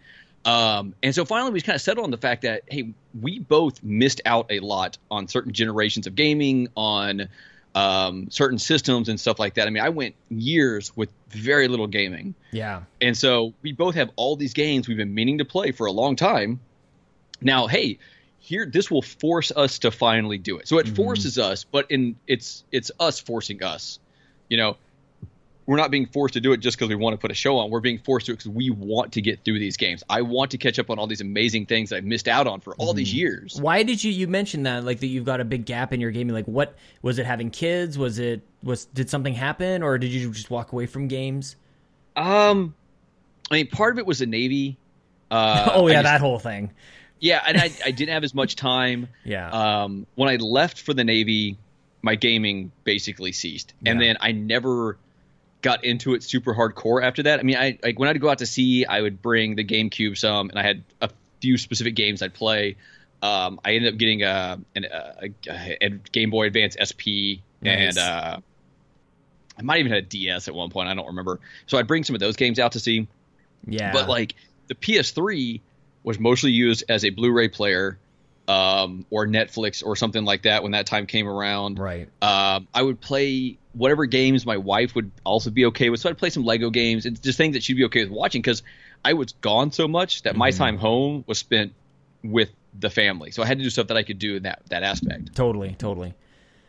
[0.46, 3.82] Um, and so finally, we kind of settled on the fact that hey, we both
[3.84, 7.30] missed out a lot on certain generations of gaming, on
[7.76, 9.68] um, certain systems and stuff like that.
[9.68, 12.36] I mean, I went years with very little gaming.
[12.52, 15.88] yeah And so we both have all these games we've been meaning to play for
[15.88, 16.60] a long time.
[17.42, 17.98] Now, hey,
[18.40, 20.68] here this will force us to finally do it.
[20.68, 24.00] So it forces us, but in it's it's us forcing us.
[24.50, 24.78] You know,
[25.66, 27.58] we're not being forced to do it just because we want to put a show
[27.58, 27.70] on.
[27.70, 30.04] We're being forced to it because we want to get through these games.
[30.10, 32.76] I want to catch up on all these amazing things I've missed out on for
[32.76, 33.60] all these years.
[33.62, 36.12] Why did you you mention that like that you've got a big gap in your
[36.12, 36.34] gaming?
[36.34, 37.98] Like what was it having kids?
[37.98, 41.56] Was it was did something happen or did you just walk away from games?
[42.16, 42.76] Um,
[43.52, 44.78] I mean, part of it was the Navy.
[45.32, 46.72] Uh, oh yeah, just- that whole thing.
[47.20, 49.08] Yeah, and I, I didn't have as much time.
[49.24, 49.50] Yeah.
[49.84, 51.58] Um, when I left for the Navy,
[52.02, 54.08] my gaming basically ceased, and Yeah.
[54.08, 54.98] then I never,
[55.64, 57.40] got into it super hardcore after that.
[57.40, 60.16] I mean, I like when I'd go out to sea, I would bring the GameCube
[60.16, 61.10] some, and I had a
[61.42, 62.76] few specific games I'd play.
[63.24, 67.96] Um, I ended up getting a, an, a, a, a Game Boy Advance SP Nice.
[67.96, 68.40] and uh,
[69.58, 70.90] I might even had a DS at one point.
[70.90, 71.40] I don't remember.
[71.68, 73.08] So I'd bring some of those games out to see.
[73.66, 73.94] Yeah.
[73.94, 74.36] But like
[74.68, 75.62] the PS3
[76.04, 77.98] was mostly used as a Blu-ray player
[78.48, 81.80] um, or Netflix or something like that when that time came around.
[81.80, 82.10] right.
[82.22, 86.00] Um, I would play whatever games my wife would also be okay with.
[86.02, 88.42] So I'd play some Lego games and just things that she'd be okay with watching
[88.42, 88.62] because
[89.06, 91.74] I was gone so much that my time home was spent
[92.24, 93.32] with the family.
[93.32, 95.36] So I had to do stuff that I could do in that that aspect.
[95.36, 95.76] Totally.
[95.78, 96.14] Totally.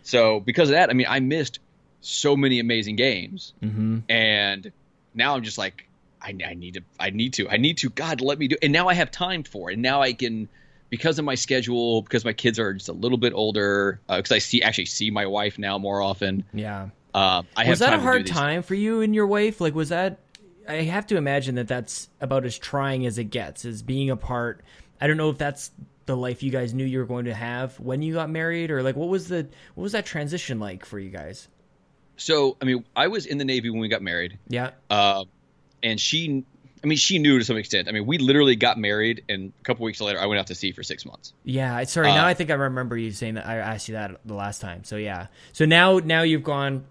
[0.03, 1.59] So because of that, I mean, I missed
[2.01, 3.99] so many amazing games, Mm-hmm.
[4.11, 4.73] and
[5.15, 5.87] now I'm just like,
[6.21, 7.91] I, I need to, I need to, I need to.
[7.91, 8.57] God, let me do.
[8.63, 9.75] And now I have time for it.
[9.75, 10.49] And now I can,
[10.95, 14.39] because of my schedule, because my kids are just a little bit older, because I
[14.39, 16.45] see actually see my wife now more often.
[16.55, 16.91] Yeah.
[17.13, 19.61] Uh, I have was that a hard time for you and your wife?
[19.61, 20.21] Like, was that?
[20.69, 23.65] I have to imagine that that's about as trying as it gets.
[23.65, 24.63] Is being apart.
[25.01, 25.73] I don't know if that's
[26.07, 28.85] the life you guys knew you were going to have when you got married, or
[28.85, 31.49] like what was the what was that transition like for you guys?
[32.17, 34.71] So I mean, I was in the Navy when we got married, Yeah.
[34.89, 35.25] uh,
[35.83, 36.45] and she,
[36.85, 37.89] I mean, she knew to some extent.
[37.89, 40.55] I mean, we literally got married, and a couple weeks later, I went out to
[40.55, 41.33] sea for six months.
[41.43, 42.09] Yeah, sorry.
[42.09, 43.47] now Uh, I think I remember you saying that.
[43.47, 44.85] I asked you that the last time.
[44.85, 45.29] So yeah.
[45.53, 46.85] So now, now you've gone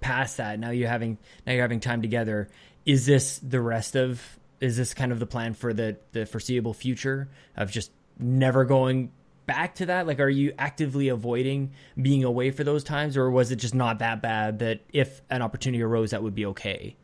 [0.00, 0.58] past that.
[0.58, 2.48] Now you're having now you're having time together.
[2.84, 4.20] Is this the rest of?
[4.60, 9.10] Is this kind of the plan for the the foreseeable future of just never going
[9.46, 10.06] back to that?
[10.06, 14.00] Like, are you actively avoiding being away for those times, or was it just not
[14.00, 16.96] that bad that if an opportunity arose, that would be okay?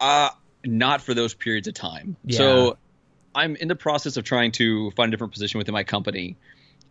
[0.00, 0.30] Uh,
[0.64, 2.16] not for those periods of time.
[2.24, 2.38] Yeah.
[2.38, 2.76] So
[3.34, 6.36] I'm in the process of trying to find a different position within my company.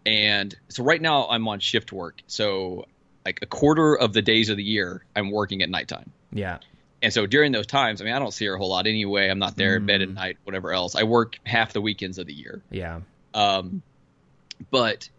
[0.06, 2.22] And so right now I'm on shift work.
[2.28, 2.86] So
[3.26, 6.12] like a quarter of the days of the year I'm working at nighttime.
[6.32, 6.60] Yeah.
[7.02, 9.30] And so during those times, I mean, I don't see her a whole lot anyway.
[9.30, 9.88] I'm not there in Mm.
[9.88, 10.96] bed at night, whatever else.
[10.96, 12.62] I work half the weekends of the year.
[12.72, 13.02] Yeah.
[13.34, 13.82] Um,
[14.72, 15.10] but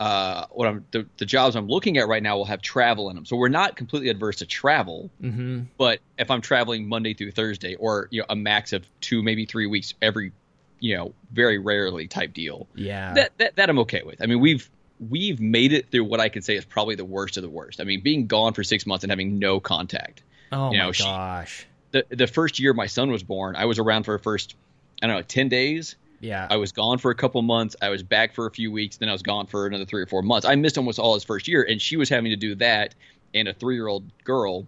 [0.00, 3.16] uh, what I'm the, the jobs I'm looking at right now will have travel in
[3.16, 3.24] them.
[3.24, 5.10] So we're not completely adverse to travel.
[5.22, 5.62] Mm-hmm.
[5.76, 9.44] But if I'm traveling Monday through Thursday, or you know, a max of two, maybe
[9.44, 10.32] three weeks every,
[10.78, 13.14] you know, very rarely type deal, Yeah.
[13.14, 14.22] that, that that I'm okay with.
[14.22, 17.36] I mean, we've we've made it through what I could say is probably the worst
[17.36, 17.80] of the worst.
[17.80, 20.22] I mean, being gone for six months and having no contact.
[20.52, 21.66] oh you my know, she- gosh.
[21.90, 24.54] The the first year my son was born, I was around for the first,
[25.02, 25.96] I don't know, ten days.
[26.20, 26.46] Yeah.
[26.50, 27.76] I was gone for a couple months.
[27.80, 28.96] I was back for a few weeks.
[28.96, 30.46] Then I was gone for another three or four months.
[30.46, 32.94] I missed almost all his first year, and she was having to do that
[33.34, 34.66] and a three year old girl,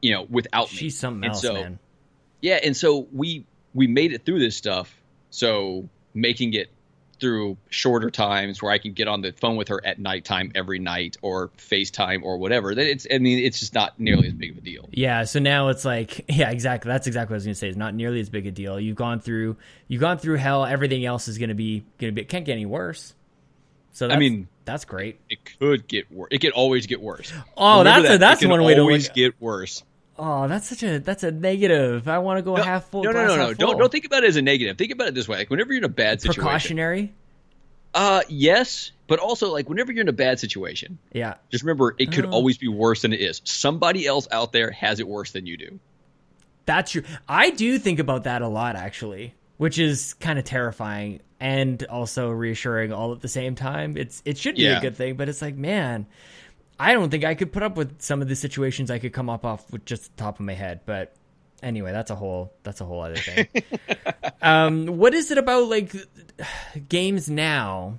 [0.00, 0.76] you know, without me.
[0.78, 1.78] She's something And else, so- man.
[2.40, 4.94] Yeah, and so we we made it through this stuff.
[5.30, 6.70] So making it
[7.22, 10.78] through shorter times where I can get on the phone with her at nighttime every
[10.80, 12.74] night or FaceTime or whatever.
[12.74, 14.88] That it's I mean it's just not nearly as big of a deal.
[14.90, 16.90] Yeah, so now it's like, yeah, exactly.
[16.90, 17.68] That's exactly what I was going to say.
[17.68, 18.78] It's not nearly as big a deal.
[18.78, 19.56] You've gone through,
[19.88, 20.66] you've gone through hell.
[20.66, 23.14] Everything else is going to be, going to be, it can't get any worse.
[23.92, 25.18] So that's, I mean- that's great.
[25.30, 26.28] It could get worse.
[26.30, 27.32] It could always get worse.
[27.56, 29.14] Oh, Remember that's a, that's one way to always look.
[29.14, 29.82] get worse.
[30.24, 32.06] Oh, that's such a, that's a negative.
[32.06, 33.02] I want to go half full.
[33.02, 33.54] No, no, no, no.
[33.54, 34.78] Don't don't think about it as a negative.
[34.78, 37.12] Think about it this way: like whenever you're in a bad situation, precautionary.
[37.92, 42.12] uh, yes, but also like whenever you're in a bad situation, Yeah, just remember it
[42.12, 42.30] could Oh.
[42.30, 43.40] always be worse than it is.
[43.44, 45.80] Somebody else out there has it worse than you do.
[46.66, 47.02] that's true.
[47.28, 52.30] I do think about that a lot, actually, which is kind of terrifying and also
[52.30, 53.96] reassuring all at the same time.
[53.96, 56.06] It's it should be a good thing, but it's like, man,
[56.78, 59.30] I don't think I could put up with some of the situations I could come
[59.30, 60.80] up off with just the top of my head.
[60.84, 61.14] But
[61.62, 63.46] anyway, that's a whole that's a whole other thing.
[64.42, 65.94] um, what is it about like
[66.88, 67.98] games now?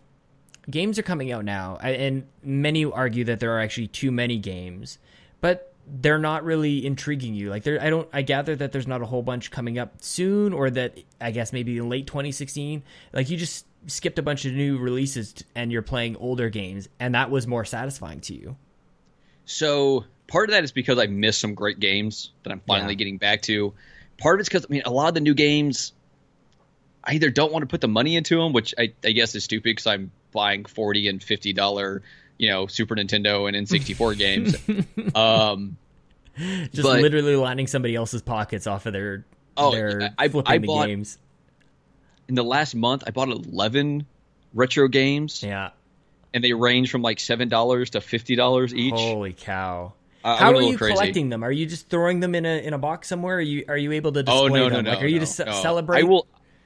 [0.69, 4.97] Games are coming out now, and many argue that there are actually too many games,
[5.41, 7.49] but they're not really intriguing you.
[7.49, 8.07] Like there, I don't.
[8.13, 11.51] I gather that there's not a whole bunch coming up soon, or that I guess
[11.51, 12.83] maybe in late 2016.
[13.11, 17.15] Like you just skipped a bunch of new releases and you're playing older games, and
[17.15, 18.55] that was more satisfying to you.
[19.45, 22.97] So part of that is because I missed some great games that I'm finally Yeah.
[22.97, 23.73] getting back to.
[24.17, 25.91] Part of it's because I mean a lot of the new games,
[27.03, 29.43] I either don't want to put the money into them, which I, I guess is
[29.43, 32.01] stupid because I'm buying forty and fifty dollar,
[32.37, 34.17] you know, Super Nintendo and N64
[34.97, 35.15] games.
[35.15, 35.77] Um,
[36.37, 39.25] Just But- literally lining somebody else's pockets off of their
[39.57, 41.17] Oh, their I- I- I the bought- games.
[42.33, 44.07] In the last month, I bought eleven
[44.55, 45.69] retro games, Yeah.
[46.33, 48.91] and they range from like seven dollars to fifty dollars each.
[48.95, 49.93] Holy cow.
[50.23, 50.93] I How are you crazy.
[50.95, 51.43] collecting them?
[51.43, 53.37] Are you just throwing them in a in a box somewhere?
[53.37, 54.85] Are you are you able to display Oh no no them?
[54.85, 54.91] no!
[54.93, 55.51] like, are you no, ce- no.
[55.61, 55.99] celebrate?
[55.99, 56.25] I will,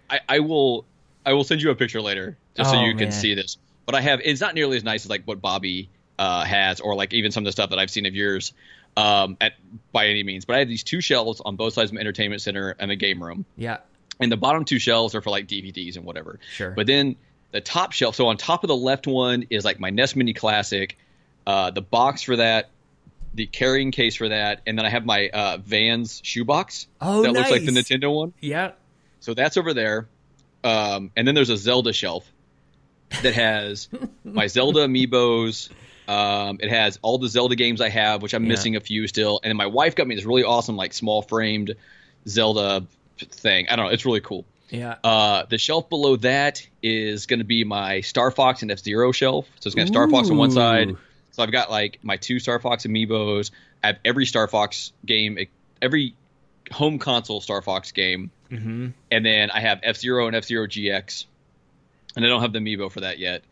[0.10, 0.86] I, I will,
[1.26, 3.58] I will send you a picture later just so Oh, you can see this.
[3.86, 6.96] But I have it's not nearly as nice as like what Bobby uh, has, or
[6.96, 8.54] like even some of the stuff that I've seen of yours.
[8.96, 9.54] um, at
[9.92, 10.46] by any means.
[10.46, 12.96] But I have these two shelves on both sides of my entertainment center and the
[12.96, 13.78] game room, Yeah.
[14.20, 16.40] And the bottom two shelves are for like DVDs and whatever.
[16.54, 16.72] Sure.
[16.72, 17.16] But then
[17.52, 20.34] the top shelf, so on top of the left one is like my NES Mini
[20.34, 20.98] Classic,
[21.46, 22.70] uh, the box for that,
[23.34, 27.34] the carrying case for that, and then I have my uh, Vans shoebox Oh, that
[27.34, 27.72] looks like the.
[27.72, 28.34] Nintendo one.
[28.42, 28.72] Yeah.
[29.20, 30.08] So that's over there.
[30.64, 32.30] Um, and then there's a Zelda shelf
[33.24, 33.88] that has
[34.24, 35.70] my Zelda amiibos.
[36.08, 38.50] Um, it has all the Zelda games I have, which I'm Yeah.
[38.50, 39.40] missing a few still.
[39.44, 41.76] And then my wife got me this really awesome, like small framed
[42.28, 42.86] Zelda
[43.20, 43.68] thing.
[43.70, 43.92] I don't know.
[43.92, 44.46] It's really cool.
[44.70, 44.96] Yeah.
[45.04, 49.12] Uh, the shelf below that is going to be my Star Fox and F Zero
[49.12, 49.48] shelf.
[49.60, 50.96] So it's going to Star Fox on one side.
[51.32, 53.52] So I've got like my two Star Fox amiibos.
[53.84, 55.38] I have every Star Fox game,
[55.82, 56.16] every
[56.72, 60.68] home console Star Fox game, hmm and then I have F Zero and F Zero
[60.68, 61.26] GX,
[62.16, 63.44] and I don't have the amiibo for that yet.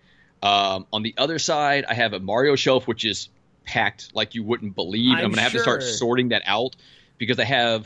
[0.42, 3.30] Um, on the other side, I have a Mario shelf, which is
[3.66, 5.14] packed like you wouldn't believe.
[5.14, 6.76] I'm I'm gonna have to start sorting that out
[7.18, 7.86] because I have,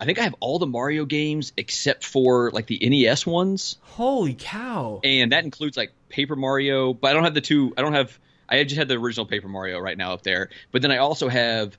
[0.00, 4.34] I think I have all the Mario games except for like the NES ones, Holy
[4.38, 5.00] cow.
[5.04, 6.94] and that includes like Paper Mario.
[6.94, 7.74] But I don't have the two.
[7.76, 8.18] I don't have.
[8.48, 10.48] I just had the original Paper Mario right now up there.
[10.72, 11.76] But then I also have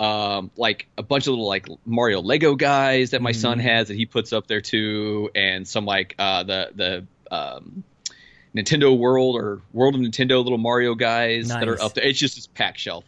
[0.00, 3.66] um, like a bunch of little like Mario Lego guys that my son Mm-hmm.
[3.66, 7.82] has that he puts up there too, and some like uh, the the um,
[8.54, 12.04] Nintendo World or World of Nintendo little Mario guys that are up there.
[12.04, 13.04] It's just this packed shelf.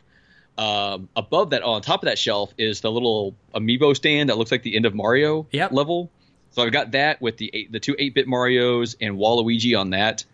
[0.59, 4.51] Um, above that, on top of that shelf, is the little amiibo stand that looks
[4.51, 5.73] like the end of Mario Yep.
[5.73, 6.11] level.
[6.53, 9.91] So I've got that with the eight, the two eight bit Mario's and Waluigi on
[9.91, 10.25] that.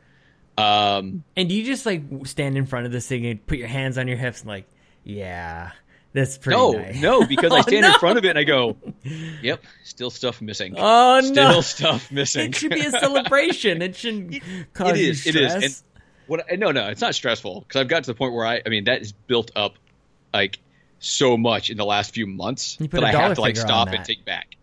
[0.57, 3.69] Um, And do you just like stand in front of this thing and put your
[3.69, 4.67] hands on your hips and like,
[5.03, 5.73] yeah,
[6.13, 7.01] that's pretty no, nice.
[7.01, 7.89] no, because I Oh, stand no.
[7.89, 8.77] in front of it and I go,
[9.43, 10.75] "Yep, still stuff missing.
[10.77, 11.61] Oh still no!
[11.63, 13.83] stuff missing." It should be a celebration.
[13.83, 14.43] It shouldn't
[14.75, 15.27] cause it is.
[15.27, 15.53] you It is.
[15.53, 15.65] stress.
[15.65, 15.75] And
[16.27, 16.45] what?
[16.59, 18.61] No, no, it's not stressful because I've got to the point where I.
[18.65, 19.75] I mean, that is built up
[20.33, 20.59] like
[20.99, 24.25] so much in the last few months that I have to like stop and take
[24.25, 24.57] back.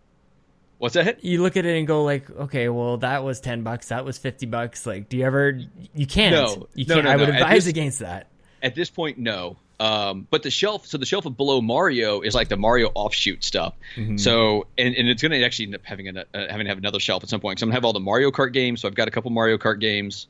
[0.78, 1.22] What's that?
[1.22, 4.16] you look at it and go like, okay, well that was ten bucks, that was
[4.16, 4.86] fifty bucks.
[4.86, 5.60] Like, do you ever?
[5.94, 6.34] You can't.
[6.34, 6.68] No.
[6.74, 7.04] you No, can't.
[7.04, 7.34] no, I would no.
[7.34, 8.28] Advise this- against that.
[8.62, 9.56] At this point, no.
[9.78, 13.42] Um, but the shelf, so the shelf of below Mario is like the Mario offshoot
[13.42, 13.72] stuff.
[13.96, 14.18] Mm-hmm.
[14.18, 16.76] So, and, and it's going to actually end up having a, uh, having to have
[16.76, 17.58] another shelf at some point.
[17.58, 18.82] So I'm gonna have all the Mario Kart games.
[18.82, 20.26] So I've got a couple Mario Kart games.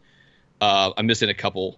[0.61, 1.76] Uh, I'm missing a couple.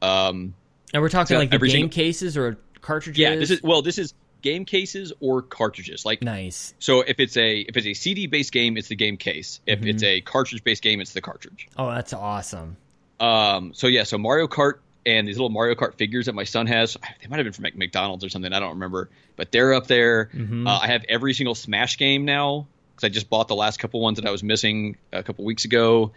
[0.00, 0.54] Um,
[0.92, 3.18] And we're talking like the game single- cases or cartridges.
[3.18, 6.04] yeah, this is well, this is game cases or cartridges.
[6.04, 6.74] Like, nice.
[6.80, 9.60] so if it's a if it's a CD based game, it's the game case.
[9.66, 9.88] If Mm-hmm.
[9.88, 11.68] it's a cartridge based game, it's the cartridge.
[11.78, 12.76] Oh, that's awesome.
[13.20, 14.74] Um, so yeah, so Mario Kart
[15.06, 17.66] and these little Mario Kart figures that my son has, they might have been from
[17.76, 18.52] McDonald's or something.
[18.52, 20.30] I don't remember, but they're up there.
[20.34, 20.68] Mhm.
[20.68, 24.00] Uh, I have every single Smash game now because I just bought the last couple
[24.00, 26.12] ones that I was missing a couple weeks ago.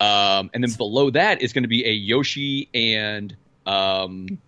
[0.00, 3.34] Um, and then below that is going to be a Yoshi and
[3.66, 4.38] um,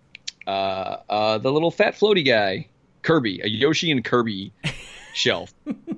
[0.47, 2.67] uh, uh, the little fat floaty guy,
[3.01, 4.51] Kirby, a Yoshi and Kirby
[5.13, 5.53] shelf,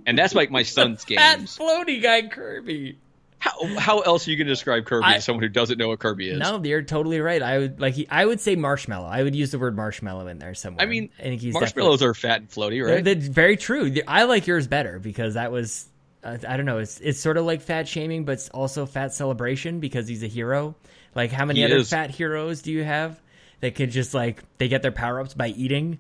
[0.06, 1.58] and that's like my son's That games.
[1.58, 2.98] floaty guy Kirby.
[3.40, 5.90] How, how else are you going to describe Kirby I- to someone who doesn't know
[5.90, 6.40] what Kirby is?
[6.40, 7.42] No, you're totally right.
[7.44, 7.96] I would like.
[8.10, 9.08] I would say marshmallow.
[9.08, 10.84] I would use the word marshmallow in there somewhere.
[10.84, 13.04] I mean, I think he's marshmallows are fat and floaty, right?
[13.04, 13.94] That's very true.
[14.08, 15.88] I like yours better because that was.
[16.24, 16.80] Uh, I don't know.
[16.80, 20.28] It's it's sort of like fat shaming, but it's also fat celebration because he's a
[20.28, 20.74] hero.
[21.14, 21.90] Like how many He other is.
[21.92, 23.22] fat heroes do you have
[23.62, 26.00] that could just like they get their power ups by eating?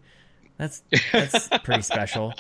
[0.57, 2.33] That's that's pretty special.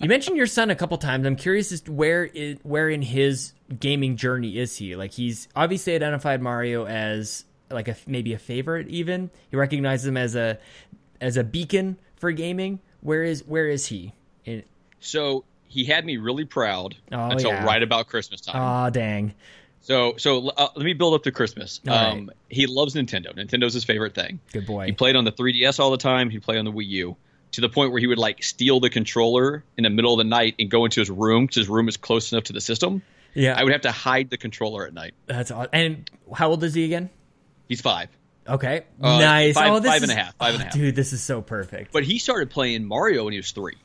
[0.00, 1.26] You mentioned your son a couple times.
[1.26, 4.96] I'm curious as to where is where in his gaming journey is he?
[4.96, 9.30] Like he's obviously identified Mario as like a maybe a favorite even.
[9.50, 10.58] He recognizes him as a
[11.20, 12.80] as a beacon for gaming.
[13.00, 14.12] Where is where is he?
[14.44, 14.64] In,
[15.00, 17.64] so he had me really proud Oh, until yeah.
[17.64, 18.56] right about Christmas time.
[18.60, 19.34] Aw, dang.
[19.82, 21.80] So so uh, let me build up to Christmas.
[21.86, 23.34] Um, He loves Nintendo.
[23.36, 24.40] Nintendo's his favorite thing.
[24.52, 24.86] Good boy.
[24.86, 26.30] He played on the 3DS all the time.
[26.30, 27.16] He played on the Wii U
[27.52, 30.24] to the point where he would like steal the controller in the middle of the
[30.24, 33.02] night and go into his room because his room is close enough to the system.
[33.34, 35.12] yeah, I would have to hide the controller at night.
[35.26, 37.10] that's aw- And how old is he again?
[37.68, 38.08] He's five,
[38.48, 39.54] Okay, Uh, nice.
[39.54, 40.74] five- oh, this five is, a half, five and a oh, half.
[40.74, 41.92] Dude, this is so perfect.
[41.92, 43.76] but he started playing Mario when he was three.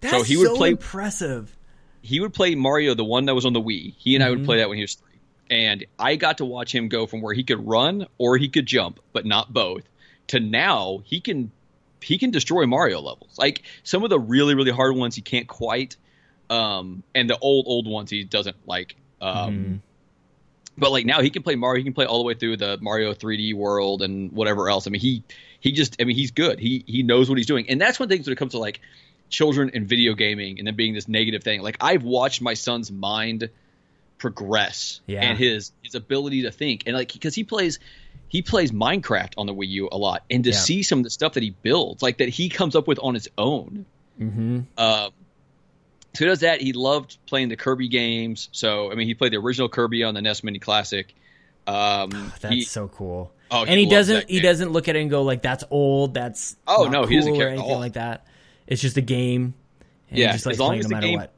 [0.00, 1.56] That's he would play- impressive.
[2.02, 3.94] he would play Mario, the one that was on the Wii.
[3.98, 4.38] He and I Mm-hmm.
[4.40, 5.13] would play that when he was three.
[5.50, 8.66] And I got to watch him go from where he could run or he could
[8.66, 9.82] jump, but not both,
[10.28, 11.50] to now he can
[12.00, 13.36] he can destroy Mario levels.
[13.38, 15.96] Like some of the really really hard ones he can't quite,
[16.50, 18.96] um, and the old old ones he doesn't like.
[19.20, 19.74] Um, Mm-hmm.
[20.76, 21.78] But like now he can play Mario.
[21.78, 24.86] He can play all the way through the Mario 3D World and whatever else.
[24.86, 25.22] I mean he
[25.60, 26.58] he just I mean he's good.
[26.58, 28.80] He he knows what he's doing, and that's one thing when it comes to like
[29.28, 31.62] children and video gaming and then being this negative thing.
[31.62, 33.50] Like I've watched my son's mind
[34.18, 35.22] progress Yeah.
[35.22, 37.78] and his his ability to think and like because he plays
[38.28, 40.56] he plays Minecraft on the Wii U a lot and to Yeah.
[40.56, 43.14] see some of the stuff that he builds like that he comes up with on
[43.14, 43.86] his own
[44.20, 44.60] Mm-hmm.
[44.78, 45.10] um,
[46.14, 46.60] so he does that.
[46.60, 48.48] He loved playing the Kirby games.
[48.52, 51.12] So I mean, he played the original Kirby on the NES Mini Classic.
[51.66, 53.32] Um, That's he- so cool.
[53.50, 55.64] Oh, he and he loves doesn't he doesn't look at it and go like that's
[55.72, 56.14] old.
[56.14, 58.26] That's Oh, no, he doesn't care or anything like that.
[58.68, 59.54] It's just a game.
[60.10, 61.32] And Yeah, just likes as long as no the matter game- what.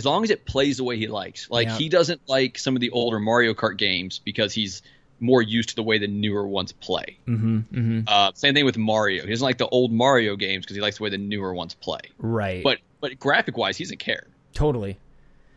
[0.00, 1.50] As long as it plays the way he likes.
[1.50, 1.76] Like Yeah.
[1.78, 4.80] he doesn't like some of the older Mario Kart games because he's
[5.20, 7.18] more used to the way the newer ones play.
[7.28, 8.00] Mm-hmm, mm-hmm.
[8.06, 9.24] Uh, same thing with Mario.
[9.24, 11.74] He doesn't like the old Mario games because he likes the way the newer ones
[11.74, 12.00] play.
[12.18, 12.64] Right.
[12.64, 14.26] But but graphic wise, he doesn't care.
[14.54, 14.96] totally.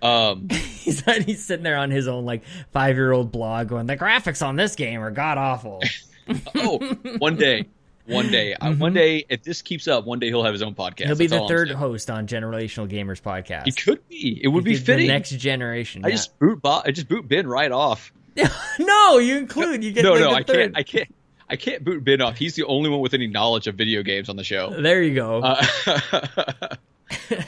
[0.01, 3.95] Um, He's he's sitting there on his own like five year old blog going the
[3.95, 5.81] graphics on this game are god awful.
[6.55, 6.77] oh,
[7.19, 7.67] one day,
[8.05, 10.75] one day, uh, one day, if this keeps up, one day he'll have his own
[10.75, 10.95] podcast.
[11.01, 11.07] Mm-hmm.
[11.07, 13.65] He'll be That's the third host on Generational Gamers podcast.
[13.65, 14.39] He could be.
[14.43, 15.07] It would be He's the fitting.
[15.07, 16.03] next generation.
[16.03, 16.15] I yeah.
[16.15, 18.11] just boot Bob, I just boot Ben right off.
[18.79, 20.55] no, you include you get No, like no, the I third.
[20.73, 20.77] can't.
[20.77, 21.15] I can't.
[21.49, 22.35] I can't boot Ben off.
[22.37, 24.81] He's the only one with any knowledge of video games on the show.
[24.81, 25.41] There you go.
[25.43, 26.75] Uh,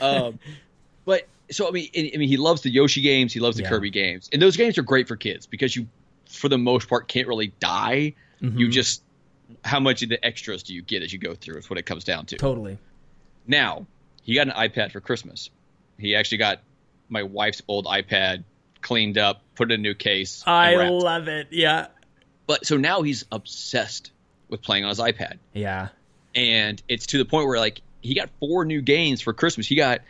[0.00, 0.38] um,
[1.04, 3.32] but so I mean, I I mean, he loves the Yoshi games.
[3.32, 3.70] He loves the Yeah.
[3.70, 5.88] Kirby games, and those games are great for kids because you,
[6.28, 8.14] for the most part, can't really die.
[8.42, 8.58] Mm-hmm.
[8.58, 9.02] You just
[9.64, 11.58] how much of the extras do you get as you go through?
[11.58, 12.36] Is what it comes down to.
[12.36, 12.78] totally.
[13.46, 13.86] Now
[14.22, 15.50] he got an iPad for Christmas.
[15.98, 16.60] He actually got
[17.08, 18.44] my wife's old iPad
[18.82, 20.42] cleaned up, put in a new case.
[20.46, 21.48] I love it.
[21.50, 21.86] Yeah.
[22.46, 24.10] But so now he's obsessed
[24.48, 25.88] with playing on his iPad, Yeah.
[26.34, 29.66] and it's to the point where like he got four new games for Christmas.
[29.66, 30.02] He got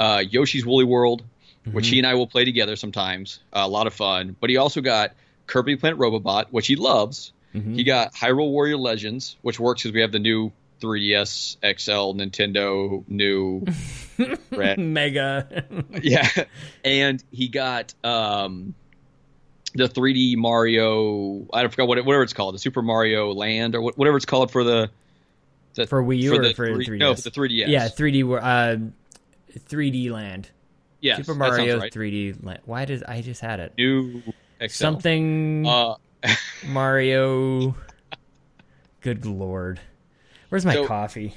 [0.00, 1.22] uh, Yoshi's Woolly World,
[1.70, 3.38] which he and I will play together sometimes.
[3.52, 4.34] Uh, a lot of fun.
[4.40, 5.12] But he also got
[5.46, 7.32] Kirby Planet Robobot, which he loves.
[7.74, 13.02] He got Hyrule Warrior Legends, which works because we have the new 3DS XL Nintendo
[13.08, 13.64] new
[14.78, 15.64] Mega.
[16.02, 16.28] yeah,
[16.84, 18.74] and he got um,
[19.74, 21.46] the 3D Mario.
[21.52, 24.16] I don't forget what it, whatever it's called, the Super Mario Land or what- whatever
[24.16, 24.90] it's called for the,
[25.74, 26.98] the For Wii U or the for three- 3DS?
[26.98, 27.68] No, for the 3DS.
[27.68, 28.76] Yeah, 3D uh
[29.68, 30.50] 3D Land.
[31.00, 31.92] yes, Super Mario right.
[31.92, 32.60] 3D Land.
[32.66, 33.72] Why did I just had it?
[33.78, 34.22] New
[34.60, 34.66] XL.
[34.68, 35.94] Something Uh,
[36.66, 37.74] Mario
[39.00, 39.80] Good lord.
[40.48, 41.34] Where's my So- coffee?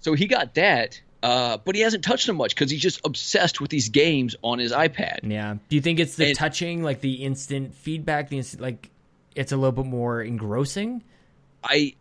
[0.00, 3.60] so he got that, uh, but he hasn't touched them much because he's just obsessed
[3.60, 5.20] with these games on his iPad.
[5.22, 5.54] Yeah.
[5.68, 8.90] Do you think it's the And- touching, like the instant feedback, the instant like
[9.34, 11.02] it's a little bit more engrossing?
[11.64, 11.94] I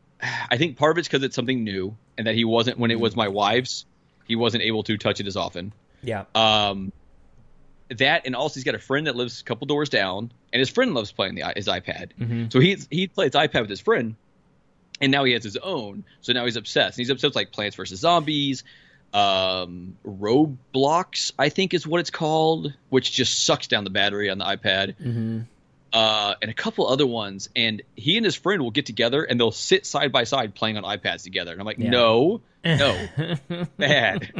[0.50, 3.00] I think part of it's because it's something new and that he wasn't when it
[3.00, 3.86] was my wife's.
[4.28, 5.72] He wasn't able to touch it as often.
[6.04, 6.26] Yeah.
[6.36, 6.92] Um,
[7.90, 10.70] that and also he's got a friend that lives a couple doors down, and his
[10.70, 12.12] friend loves playing the, his iPad.
[12.20, 12.52] Mhm.
[12.52, 14.16] So he he plays iPad with his friend,
[15.00, 16.04] and now he has his own.
[16.22, 16.98] So now he's obsessed.
[16.98, 18.64] And he's obsessed with, like Plants vs Zombies,
[19.14, 24.38] um, Roblox, I think is what it's called, which just sucks down the battery on
[24.38, 24.96] the iPad.
[24.98, 25.40] hmm
[25.98, 29.40] Uh, and a couple other ones, and he and his friend will get together and
[29.40, 31.52] they'll sit side by side playing on iPads together.
[31.52, 31.90] And I'm like, Yeah.
[31.90, 33.08] no, no,
[33.78, 34.32] bad.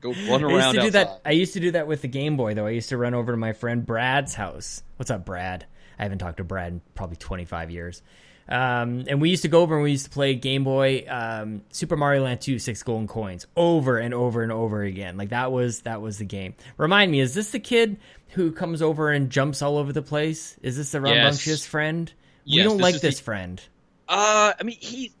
[0.00, 0.92] Go run I used around to do outside.
[0.92, 1.20] that.
[1.24, 2.66] I used to do that with the Game Boy, though.
[2.66, 4.82] I used to run over to my friend Brad's house.
[4.96, 5.66] What's up, Brad?
[5.98, 8.02] I haven't talked to Brad in probably 25 years.
[8.48, 11.62] Um, and we used to go over and we used to play Game Boy um,
[11.70, 15.16] Super Mario Land 2 Six Golden Coins over and over and over again.
[15.16, 16.54] Like that was that was the game.
[16.76, 17.98] Remind me, is this the kid
[18.30, 20.56] who comes over and jumps all over the place?
[20.62, 22.12] Is this the rambunctious friend?
[22.44, 23.62] we Yes, don't this like this the- friend.
[24.08, 25.12] Uh, I mean, he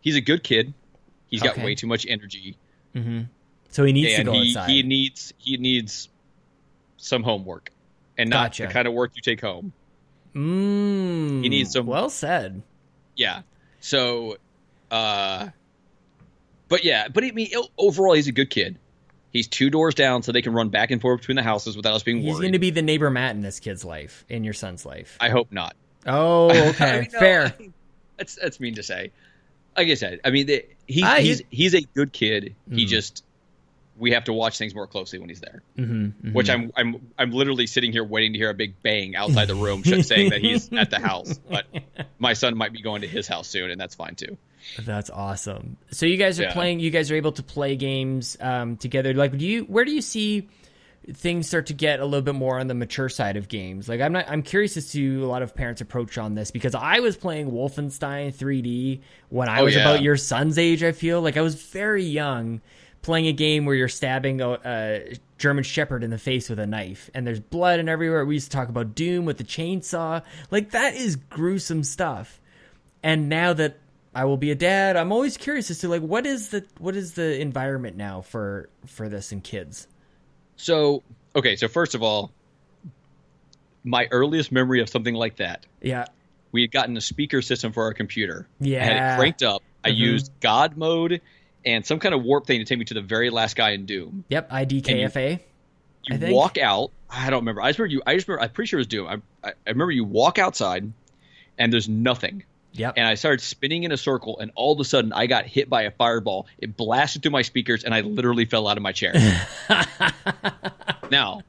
[0.00, 0.74] he's a good kid.
[1.28, 1.64] He's got Okay.
[1.64, 2.56] way too much energy,
[3.70, 4.68] So he needs to go he outside.
[4.70, 6.08] he needs he needs
[6.96, 7.70] some homework,
[8.18, 8.66] and not Gotcha.
[8.66, 9.72] the kind of work you take home.
[10.34, 12.62] Mm, he needs some- Well said.
[13.16, 13.42] Yeah.
[13.80, 14.36] So,
[14.90, 15.48] uh,
[16.68, 18.76] but yeah, but I mean, overall, he's a good kid.
[19.32, 21.94] He's two doors down, so they can run back and forth between the houses without
[21.94, 22.42] us being He's worried.
[22.42, 25.16] going to be the neighbor Matt in this kid's life, in your son's life.
[25.20, 25.76] I hope not.
[26.06, 27.46] Oh, okay, I mean, no, fair.
[27.58, 27.70] I
[28.16, 29.12] that's that's mean to say.
[29.76, 32.54] Like I said, I mean, the, he, Ah, he's he's a good kid.
[32.70, 32.88] He Mm.
[32.88, 33.24] just
[34.00, 35.62] we have to watch things more closely when he's there.
[35.78, 39.46] Mm-hmm, Which I'm I'm I'm literally sitting here waiting to hear a big bang outside
[39.46, 41.38] the room saying that he's at the house.
[41.48, 41.66] But
[42.18, 44.36] my son might be going to his house soon, and that's fine too.
[44.80, 45.76] That's awesome.
[45.90, 46.52] So you guys are Yeah.
[46.52, 46.80] playing.
[46.80, 49.14] You guys are able to play games um, together.
[49.14, 49.62] Like, do you?
[49.64, 50.48] Where do you see
[51.14, 53.88] things start to get a little bit more on the mature side of games?
[53.88, 54.26] Like, I'm not.
[54.28, 57.50] I'm curious as to a lot of parents' approach on this because I was playing
[57.50, 59.80] Wolfenstein 3D when I Oh, was yeah.
[59.82, 60.82] about your son's age.
[60.82, 62.60] I feel like I was very young
[63.02, 66.66] playing a game where you're stabbing a, a German Shepherd in the face with a
[66.66, 68.24] knife, and there's blood and everywhere.
[68.24, 70.22] We used to talk about Doom with the chainsaw.
[70.50, 72.40] Like that is gruesome stuff.
[73.02, 73.78] And now that
[74.14, 76.96] I will be a dad, I'm always curious as to like what is the what
[76.96, 79.86] is the environment now for for this in kids.
[80.56, 81.02] So
[81.34, 82.30] okay, so first of all,
[83.84, 85.64] my earliest memory of something like that.
[85.80, 86.04] Yeah.
[86.52, 88.46] We had gotten a speaker system for our computer.
[88.62, 89.62] I had it cranked up.
[89.84, 89.96] I Mhm.
[89.96, 91.20] used God mode
[91.64, 93.86] and some kind of warp thing to take me to the very last guy in
[93.86, 94.24] Doom.
[94.28, 94.50] Yep.
[94.50, 95.40] IDKFA.
[96.04, 96.34] You I think.
[96.34, 96.90] walk out.
[97.10, 97.60] I don't remember.
[97.60, 98.02] I just remember you.
[98.06, 98.44] I just remember.
[98.44, 99.06] I'm pretty sure it was Doom.
[99.06, 99.14] I,
[99.46, 100.92] I, I remember you walk outside,
[101.58, 102.44] and there's nothing.
[102.72, 102.94] Yep.
[102.96, 105.68] And I started spinning in a circle, and all of a sudden, I got hit
[105.68, 106.46] by a fireball.
[106.58, 109.12] It blasted through my speakers, and I literally fell out of my chair.
[111.10, 111.42] now,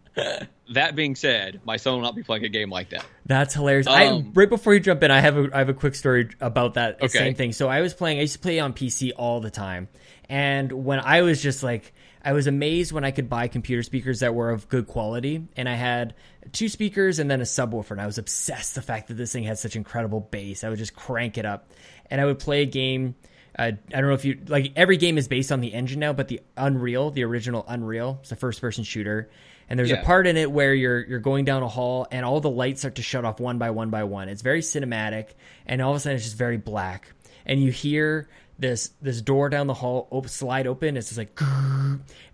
[0.73, 3.05] that being said, my son will not be playing a game like that.
[3.25, 3.87] That's hilarious.
[3.87, 6.29] I Um, right before you jump in, I have a I have a quick story
[6.39, 7.07] about that Okay.
[7.07, 7.51] same thing.
[7.53, 8.17] So I was playing.
[8.19, 9.87] I used to play on PC all the time,
[10.29, 11.93] and when I was just like,
[12.23, 15.67] I was amazed when I could buy computer speakers that were of good quality, and
[15.69, 16.13] I had
[16.51, 19.43] two speakers and then a subwoofer, and I was obsessed the fact that this thing
[19.43, 20.63] had such incredible bass.
[20.63, 21.71] I would just crank it up,
[22.09, 23.15] and I would play a game.
[23.57, 26.13] Uh, I don't know if you like every game is based on the engine now,
[26.13, 29.29] but the Unreal, the original Unreal, it's a first person shooter.
[29.71, 30.01] And there's Yeah.
[30.01, 32.81] a part in it where you're you're going down a hall and all the lights
[32.81, 34.27] start to shut off one by one by one.
[34.27, 35.27] It's very cinematic,
[35.65, 37.13] and all of a sudden it's just very black.
[37.45, 38.27] And you hear
[38.59, 40.97] this this door down the hall op- slide open.
[40.97, 41.39] It's just like,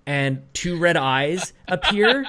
[0.07, 2.25] and two red eyes appear.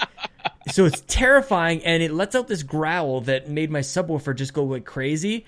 [0.72, 4.62] so it's terrifying, and it lets out this growl that made my subwoofer just go
[4.64, 5.46] like crazy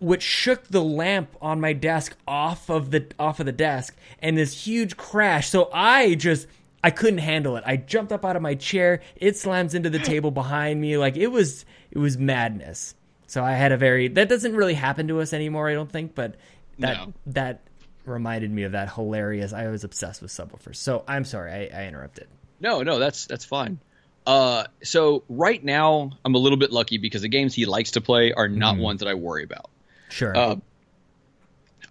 [0.00, 4.38] which shook the lamp on my desk off of the off of the desk and
[4.38, 6.46] this huge crash so i just
[6.84, 9.98] i couldn't handle it i jumped up out of my chair it slams into the
[9.98, 12.94] table behind me like it was it was madness
[13.26, 16.14] so i had a very that doesn't really happen to us anymore i don't think
[16.14, 16.36] but
[16.78, 17.12] that No.
[17.26, 17.60] that
[18.04, 21.86] reminded me of that hilarious i was obsessed with subwoofers so i'm sorry i, I
[21.86, 22.26] interrupted
[22.60, 23.78] No, no, that's that's fine.
[24.26, 28.02] Uh, so right now, I'm a little bit lucky because the games he likes to
[28.02, 28.82] play are not Mm-hmm.
[28.82, 29.70] ones that I worry about.
[30.10, 30.56] sure Uh,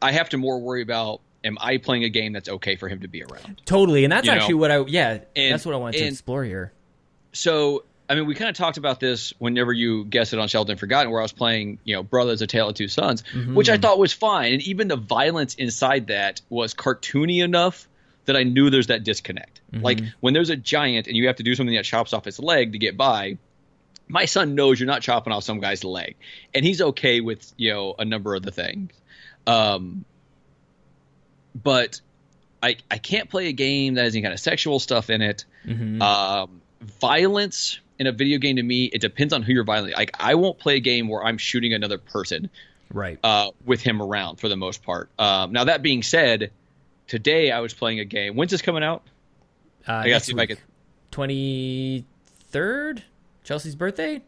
[0.01, 2.99] I have to more worry about am I playing a game that's okay for him
[3.01, 3.61] to be around.
[3.65, 6.05] totally and that's you know, actually what i yeah and- that's what i wanted to
[6.05, 6.71] explore here
[7.33, 10.69] So I mean, we kind of talked about this whenever you guessed it on Shelved
[10.69, 13.21] and Forgotten, where I was playing, you know, Brothers: A Tale of Two Sons,
[13.53, 17.85] which I thought was fine, and even the violence inside that was cartoony enough
[18.23, 19.59] that I knew there's that disconnect.
[19.73, 22.39] Like when there's a giant and you have to do something that chops off its
[22.39, 23.37] leg to get by.
[24.07, 26.15] My son knows you're not chopping off some guy's leg,
[26.53, 28.93] and he's okay with you know a number of the things.
[29.45, 30.05] Um,
[31.63, 32.01] but
[32.63, 35.45] I I can't play a game that has any kind of sexual stuff in it.
[35.65, 36.01] Mhm.
[36.01, 39.93] Um, violence in a video game to me, it depends on who you're violently.
[39.93, 42.49] Like I won't play a game where I'm shooting another person
[42.93, 45.09] right uh, with him around for the most part.
[45.19, 46.51] Um, now that being said,
[47.07, 48.35] today I was playing a game.
[48.35, 49.03] When's this coming out?
[49.87, 50.57] uh, I gotta see if I week.
[51.11, 53.01] 23rd
[53.43, 54.21] Chelsea's birthday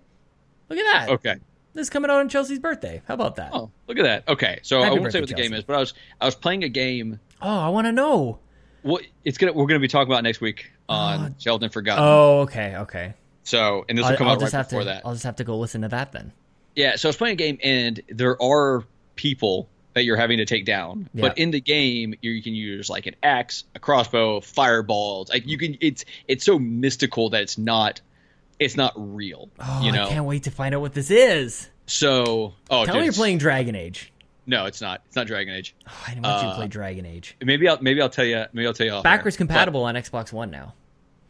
[0.70, 1.36] look at that Okay.
[1.80, 4.28] This is coming out on Chelsea's birthday how about that oh, Oh, look at that.
[4.28, 6.36] Okay, so Happy I won't say what the game is, but I was I was
[6.36, 7.22] playing a game.
[7.42, 8.40] Oh, I want to know
[8.82, 10.94] What it's gonna we're gonna be talking about next week oh.
[10.94, 11.36] on Oh.
[11.40, 12.04] Shelved and Forgotten.
[12.04, 13.14] oh okay okay
[13.44, 15.04] So and this will I'll, come I'll out right before to that.
[15.06, 16.34] I'll just have to go listen to that then
[16.76, 18.84] Yeah, so I was playing a game, and there are
[19.16, 21.10] people that you're having to take down.
[21.14, 21.22] Yeah.
[21.22, 25.30] But in the game, you, you can use like an axe, a crossbow, fireballs.
[25.30, 28.02] Like you can, it's it's so mystical that it's not,
[28.60, 29.50] it's not real.
[29.60, 30.06] oh you know.
[30.06, 33.38] I can't wait to find out what this is So, oh, tell me you're playing
[33.40, 34.12] Dragon Age
[34.46, 35.02] No, it's not.
[35.08, 35.76] It's not Dragon Age.
[35.88, 38.26] oh, I didn't want you to Uh, play Dragon Age Maybe I'll maybe I'll tell
[38.26, 38.46] you.
[38.54, 39.02] Maybe I'll tell you.
[39.02, 40.74] backwards compatible on Xbox One now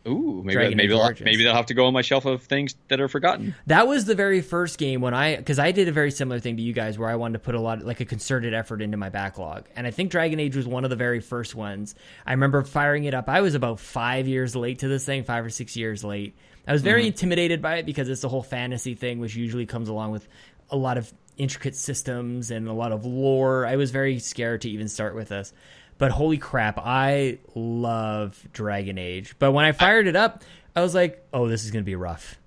[0.03, 2.41] But- ooh, maybe Dragon maybe they'll, maybe they'll have to go on my shelf of
[2.43, 3.53] things that are forgotten.
[3.67, 6.55] That was the very first game when I, because I did a very similar thing
[6.57, 8.95] to you guys, where I wanted to put a lot, like a concerted effort into
[8.97, 11.95] my backlog, and I think Dragon Age was one of the very first ones.
[12.25, 13.27] I remember firing it up.
[13.29, 16.33] I was about five years late to this thing, five or six years late.
[16.67, 17.07] I was very mm-hmm.
[17.07, 20.27] intimidated by it because it's the whole fantasy thing, which usually comes along with
[20.69, 23.65] a lot of intricate systems and a lot of lore.
[23.65, 25.53] I was very scared to even start with this.
[25.97, 29.35] But holy crap, I love Dragon Age.
[29.39, 30.43] But when I fired it up,
[30.75, 32.37] I was like, oh, this is going to be rough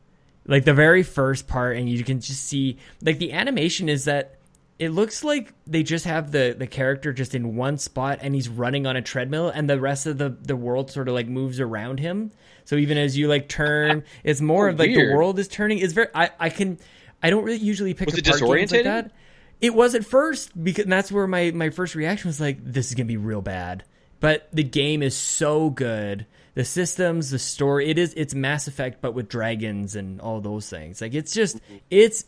[0.46, 4.36] like the very first part and you can just see like the animation is that
[4.82, 8.48] it looks like they just have the the character just in one spot and he's
[8.48, 11.60] running on a treadmill and the rest of the the world sort of like moves
[11.60, 12.32] around him.
[12.64, 15.78] So even as you like turn it's more Oh, of like the world is turning.
[15.78, 16.80] It's very i i can
[17.22, 19.12] i don't really usually pick Was it games like that.
[19.60, 22.96] It was at first because that's where my my first reaction was like this is
[22.96, 23.84] gonna be real bad.
[24.18, 26.26] But the game is so good.
[26.54, 30.68] The systems the story it is it's mass effect but with dragons and all those
[30.68, 31.00] things.
[31.00, 32.24] Like it's just it's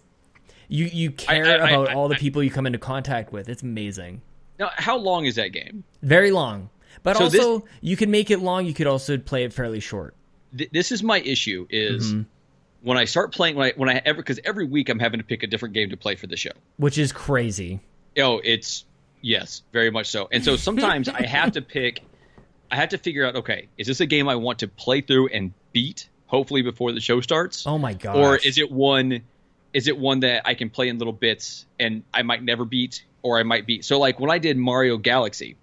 [0.68, 3.48] you you care I- I- about I- all the people you come into contact with
[3.48, 4.20] it's amazing
[4.58, 5.84] Now, how long is that game?
[6.02, 6.70] very long
[7.02, 9.80] but So this- also you can make it long you could also play it fairly
[9.80, 10.14] short
[10.56, 11.66] Th- this is my issue.
[11.68, 12.22] Is Mm-hmm.
[12.82, 15.24] when I start playing when I when I ever because every week I'm having to
[15.26, 16.52] pick a different game to play for the show.
[16.76, 17.80] which is crazy
[18.16, 18.84] Oh, it's
[19.22, 20.28] yes, very much so.
[20.30, 22.02] And so sometimes I have to pick.
[22.70, 23.34] I have to figure out.
[23.36, 26.08] Okay, is this a game I want to play through and beat?
[26.28, 27.66] Hopefully before the show starts.
[27.66, 29.22] oh my god Or is it one
[29.74, 33.04] is it one that I can play in little bits and I might never beat
[33.22, 33.84] or I might beat?
[33.84, 35.56] So like when I did Mario Galaxy,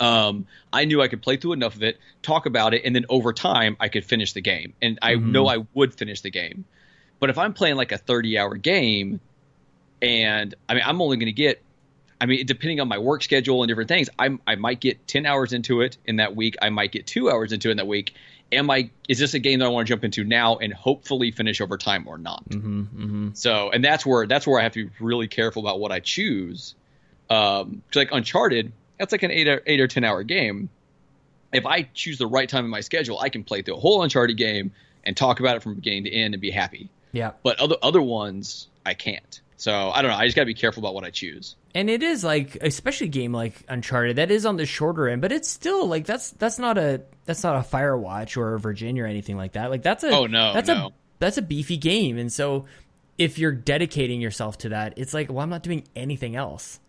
[0.00, 3.04] um, I knew I could play through enough of it, talk about it, and then
[3.10, 6.64] over time I could finish the game, and I know I would finish the game.
[7.20, 9.20] But if I'm playing like a 30 hour game,
[10.00, 11.62] and I mean I'm only going to get,
[12.18, 15.26] I mean depending on my work schedule and different things, I I might get 10
[15.26, 16.56] hours into it in that week.
[16.62, 18.14] I might get two hours into it in that week.
[18.52, 18.90] Am I?
[19.08, 21.78] Is this a game that I want to jump into now and hopefully finish over
[21.78, 22.42] time or not?
[23.34, 26.00] So, and that's where that's where I have to be really careful about what I
[26.00, 26.74] choose.
[27.28, 30.68] Um, 'cause like Uncharted, that's like an eight or, eight or ten hour game.
[31.52, 34.02] If I choose the right time in my schedule, I can play through a whole
[34.02, 34.72] Uncharted game
[35.04, 36.88] and talk about it from beginning to end and be happy.
[37.12, 37.32] Yeah.
[37.42, 39.40] But other other ones, I can't.
[39.60, 40.16] So I don't know.
[40.16, 41.54] I just got to be careful about what I choose.
[41.74, 45.32] And it is like, especially game like Uncharted, that is on the shorter end, but
[45.32, 49.06] it's still like that's that's not a that's not a Firewatch or a Virginia or
[49.06, 49.68] anything like that.
[49.70, 50.86] Like that's a Oh, no, that's no.
[50.86, 52.64] a that's a beefy game, and so
[53.18, 56.80] if you're dedicating yourself to that, it's like, well, I'm not doing anything else.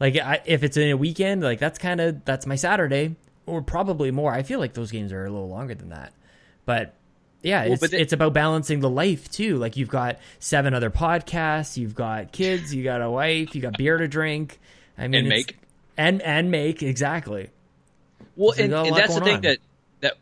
[0.00, 3.14] Like I, if it's in a weekend, like that's kind of that's my Saturday,
[3.46, 4.32] or probably more.
[4.32, 6.12] I feel like those games are a little longer than that,
[6.64, 6.92] but
[7.46, 9.56] yeah, it's but it's about balancing the life too.
[9.56, 13.78] Like you've got seven other podcasts, you've got kids, you got a wife, you got
[13.78, 14.58] beer to drink.
[14.98, 15.56] I mean, And make.
[15.96, 17.50] and and make exactly.
[18.34, 19.40] Well, So and, and that's the thing on.
[19.42, 19.58] that
[20.00, 20.14] that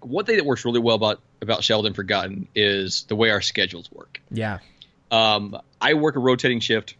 [0.00, 3.42] one thing that works really well about about Shelved and Forgotten is the way our
[3.42, 4.20] schedules work.
[4.30, 4.58] Yeah,
[5.10, 6.94] Um, I work a rotating shift.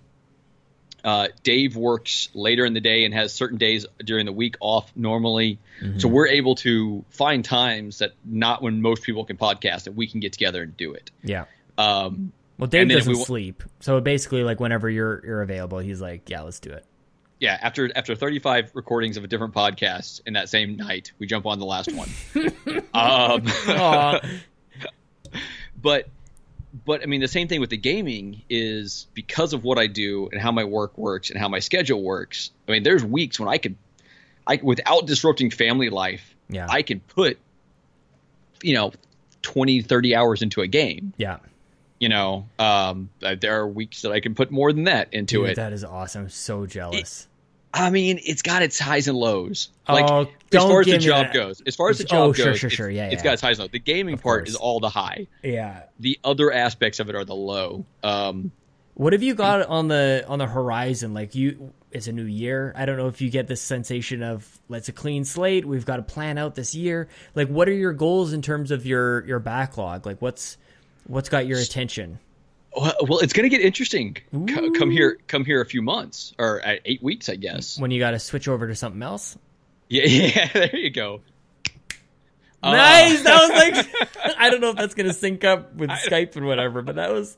[1.07, 4.91] Uh, Dave works later in the day and has certain days during the week off
[4.97, 5.61] normally.
[5.81, 6.01] Mm-hmm.
[6.01, 10.09] So we're able to find times that not when most people can podcast that we
[10.09, 11.13] can get together and do it.
[11.23, 11.45] yeah.
[11.79, 15.43] Um, Well, Dave And then if doesn't we sleep, so basically, like whenever you're you're
[15.43, 16.85] available, he's like, "Yeah, let's do it."
[17.39, 21.47] yeah, after after 35 recordings of a different podcast in that same night, we jump
[21.47, 22.09] on the last one.
[22.95, 23.45] um,
[25.81, 26.09] but
[26.85, 30.29] but I mean the same thing with the gaming is because of what I do
[30.31, 32.51] and how my work works and how my schedule works.
[32.69, 33.77] I mean, there's weeks when I could,
[34.47, 36.67] I without disrupting family life, Yeah.
[36.69, 37.39] I could put,
[38.63, 38.93] you know,
[39.43, 41.13] 20, 30 hours into a game.
[41.17, 41.39] yeah,
[42.01, 45.39] You know, um, uh, there are weeks that I can put more than that into
[45.43, 45.57] Dude, it.
[45.57, 46.23] that is awesome.
[46.25, 47.29] I'm so jealous.
[47.75, 49.69] I mean, it's got its highs and lows.
[49.89, 51.35] Oh, Like as don't far as the job that.
[51.35, 52.91] goes, as far as the Oh, job sure, goes, sure, sure.
[52.91, 53.25] it's- Yeah, it's yeah.
[53.25, 53.71] got its highs and lows.
[53.73, 55.27] The gaming part is all the high.
[55.43, 55.83] yeah.
[56.01, 57.85] The other aspects of it are the low.
[58.03, 58.51] Um,
[58.95, 61.13] What have you got on the on the horizon?
[61.13, 62.73] Like you, it's a new year.
[62.77, 65.67] I don't know if you get this sensation of let's a clean slate.
[65.67, 67.09] We've got to plan out this year.
[67.35, 70.07] Like, what are your goals in terms of your your backlog?
[70.07, 70.57] Like, what's
[71.07, 72.21] what's got your attention?
[72.77, 74.19] Well, it's going to get interesting.
[74.33, 77.79] Come here, come here a few months or uh, eight weeks, I guess.
[77.79, 79.39] When you got to switch over to something else?
[79.89, 80.49] Yeah, yeah.
[80.53, 81.23] There you go.
[82.63, 83.23] Uh, Nice.
[83.23, 84.09] That was like
[84.39, 87.37] I don't know if that's gonna sync up with Skype and whatever, but that was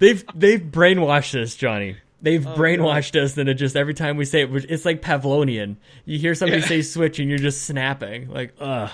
[0.00, 1.96] they've they've brainwashed us, Johnny.
[2.22, 5.76] They've Oh, brainwashed us, and it just every time we say it, it's like Pavlonian.
[6.04, 6.68] You hear somebody Yeah.
[6.68, 8.28] say switch, and you're just snapping.
[8.28, 8.90] Like, ugh.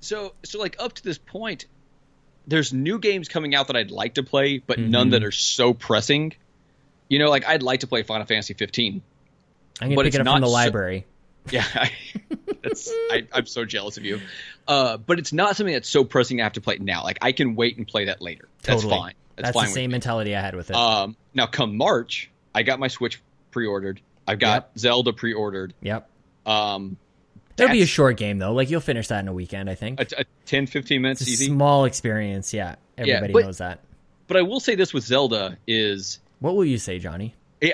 [0.00, 1.66] So, so like up to this point,
[2.48, 5.72] there's new games coming out that I'd like to play, but none that are so
[5.74, 6.32] pressing.
[7.08, 9.02] You know, like I'd like to play Final Fantasy 15.
[9.80, 11.06] I'm gonna But pick it's it up not from the so- library.
[11.50, 11.64] Yeah,
[13.10, 14.20] I, I'm so jealous of you.
[14.66, 17.02] Uh, but it's not something that's so pressing I have to play it now.
[17.04, 18.48] Like I can wait and play that later.
[18.64, 19.00] That's Totally.
[19.00, 19.14] fine.
[19.36, 19.66] That's, That's, fine.
[19.68, 19.92] the same me.
[19.92, 20.76] mentality I had with it.
[20.76, 24.00] Um, now come March, I got my Switch pre-ordered.
[24.26, 25.72] I've got Zelda pre-ordered.
[25.80, 26.08] yep.
[26.44, 26.98] Um,
[27.58, 28.52] It'll be a short game though.
[28.52, 30.00] Like you'll finish that in a weekend, I think.
[30.00, 31.46] a, a 10, 15 minutes It's a easy.
[31.46, 32.52] small experience.
[32.54, 33.80] Yeah, everybody but- knows that.
[34.26, 37.34] but I will say this with Zelda is What will you say, Johnny?
[37.62, 37.72] I,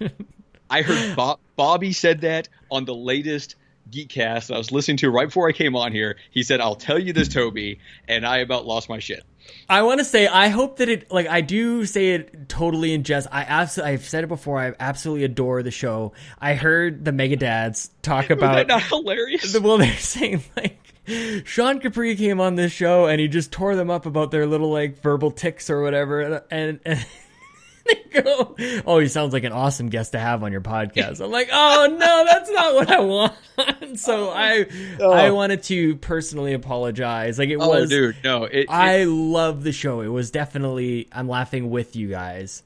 [0.00, 0.10] I,
[0.70, 3.56] I heard Bob, Bobby said that on the latest
[3.90, 6.16] Geekcast I was listening to right before I came on here.
[6.30, 9.24] He said, "I'll tell you this, Toby," and I about lost my shit.
[9.68, 13.02] I want to say I hope that it like I do say it totally in
[13.02, 13.28] jest.
[13.32, 14.58] I absolutely I've said it before.
[14.58, 16.12] I absolutely adore the show.
[16.38, 19.52] I heard the Mega Dads talk Was that about not hilarious?
[19.52, 20.78] the well they're saying like
[21.46, 24.70] Sean Capri came on this show and he just tore them up about their little
[24.70, 27.06] like verbal ticks or whatever and and
[28.12, 31.30] they go, "Oh, he sounds like an awesome guest to have on your podcast." I'm
[31.30, 33.34] like, "Oh no, that's not what I want."
[33.98, 34.66] so I
[35.02, 37.38] I wanted to personally apologize.
[37.38, 38.44] Like it oh, was dude, no.
[38.44, 40.00] It, it- I love the show.
[40.00, 42.62] It was definitely I'm laughing with you guys.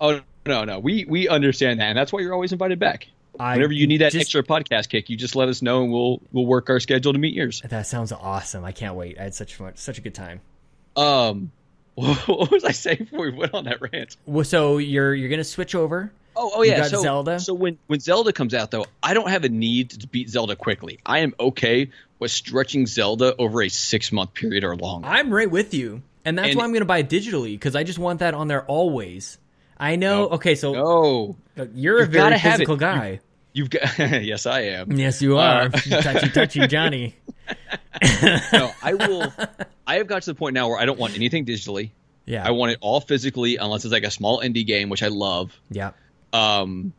[0.00, 0.78] oh no, no.
[0.78, 3.08] We we understand that, and that's why you're always invited back.
[3.40, 5.92] I Whenever you need that just- extra podcast kick, you just let us know, and
[5.92, 7.62] we'll we'll work our schedule to meet yours.
[7.68, 8.64] That sounds awesome.
[8.64, 9.18] I can't wait.
[9.18, 10.40] I had such much, such a good time.
[10.96, 11.52] Um,
[12.26, 14.16] what was I saying before we went on that rant?
[14.26, 16.12] Well, so you're you're gonna switch over.
[16.36, 16.84] Oh, oh You yeah.
[16.84, 17.40] so, Zelda?
[17.40, 20.54] So when when Zelda comes out, though, I don't have a need to beat Zelda
[20.54, 21.00] quickly.
[21.04, 21.90] I am okay
[22.20, 25.08] with stretching Zelda over a six month period or longer.
[25.08, 27.74] I'm right with you, and that's And- why I'm going to buy it digitally because
[27.74, 29.38] I just want that on there always.
[29.80, 30.24] I know.
[30.24, 30.28] No.
[30.36, 33.20] Okay, so oh, uh, you're a You've very have physical guy.
[33.52, 34.92] you've got yes, I am.
[34.92, 35.62] yes, you are.
[35.62, 37.14] Uh, touchy, touchy, Johnny.
[38.52, 39.32] No, I will.
[39.86, 41.90] I have got to the point now where I don't want anything digitally.
[42.26, 42.46] Yeah.
[42.46, 45.58] I want it all physically, unless it's like a small indie game, which I love.
[45.70, 45.92] yeah.
[46.32, 46.92] Um,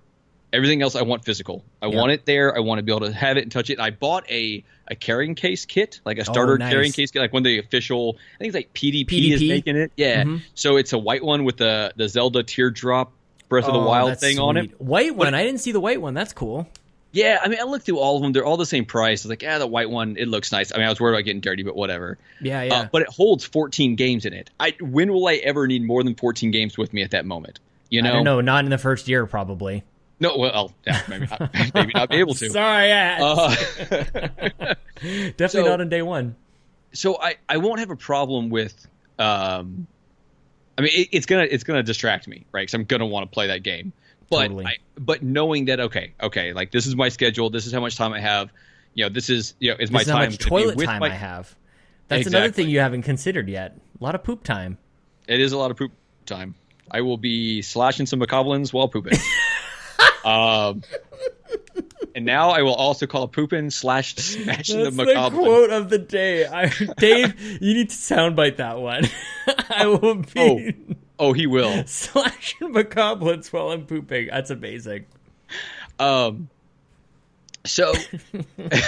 [0.52, 1.64] everything else I want physical.
[1.84, 1.98] I Yeah.
[1.98, 2.56] want it there.
[2.56, 3.80] I want to be able to have it and touch it.
[3.80, 6.72] I bought a a carrying case kit, like a starter Oh, nice.
[6.72, 8.18] carrying case kit, like one of the official.
[8.18, 9.92] I think it's like PDP, is making it.
[9.96, 10.24] Yeah.
[10.24, 10.42] Mhm.
[10.56, 13.12] So it's a white one with the the Zelda teardrop
[13.50, 14.82] Breath of the Oh, Wild thing on it.
[14.82, 15.36] White one.
[15.36, 16.16] I didn't see the white one.
[16.16, 16.68] That's cool.
[17.12, 18.34] Yeah, I mean, I looked through all of them.
[18.34, 19.26] They're all the same price.
[19.26, 20.72] I was like, yeah, the white one, it looks nice.
[20.72, 22.20] I mean, I was worried about getting dirty, but whatever.
[22.40, 22.74] Yeah, yeah.
[22.74, 24.52] Uh, but it holds 14 games in it.
[24.60, 27.60] I when will I ever need more than 14 games with me at that moment?
[27.90, 28.22] You know?
[28.22, 28.46] no, don't.
[28.46, 29.84] Not in the first year, probably.
[30.20, 32.50] No, well, yeah, maybe not, maybe not be able to.
[32.50, 33.18] Sorry, yeah.
[33.22, 33.56] Uh,
[35.02, 36.36] Definitely so- not on day one.
[36.94, 38.88] so I, I won't have a problem with
[39.18, 39.88] um
[40.78, 43.34] I mean it, it's gonna it's gonna distract me right because I'm gonna want to
[43.34, 43.92] play that game
[44.30, 44.66] but Totally.
[44.66, 47.96] I, but knowing that okay okay like this is my schedule this is how much
[47.96, 48.52] time I have
[48.94, 51.00] you know this is you know is my This is how time toilet with time
[51.00, 51.56] my, I have.
[52.08, 53.78] That's another thing you haven't considered yet.
[54.00, 54.78] A lot of poop time.
[55.28, 55.92] it is a lot of poop
[56.26, 56.56] time
[56.92, 59.18] I will be slashing some bokoblins while pooping
[60.26, 60.82] um
[62.16, 66.00] and now I will also call pooping slash smashing That's the the quote of the
[66.00, 66.46] day.
[66.46, 66.68] I,
[66.98, 69.06] Dave, you need to soundbite that one.
[69.70, 70.96] I will be Oh.
[71.20, 74.28] Oh he will slashing bokoblins while I'm pooping.
[74.28, 75.06] That's amazing.
[76.00, 76.50] Um.
[77.66, 77.94] So.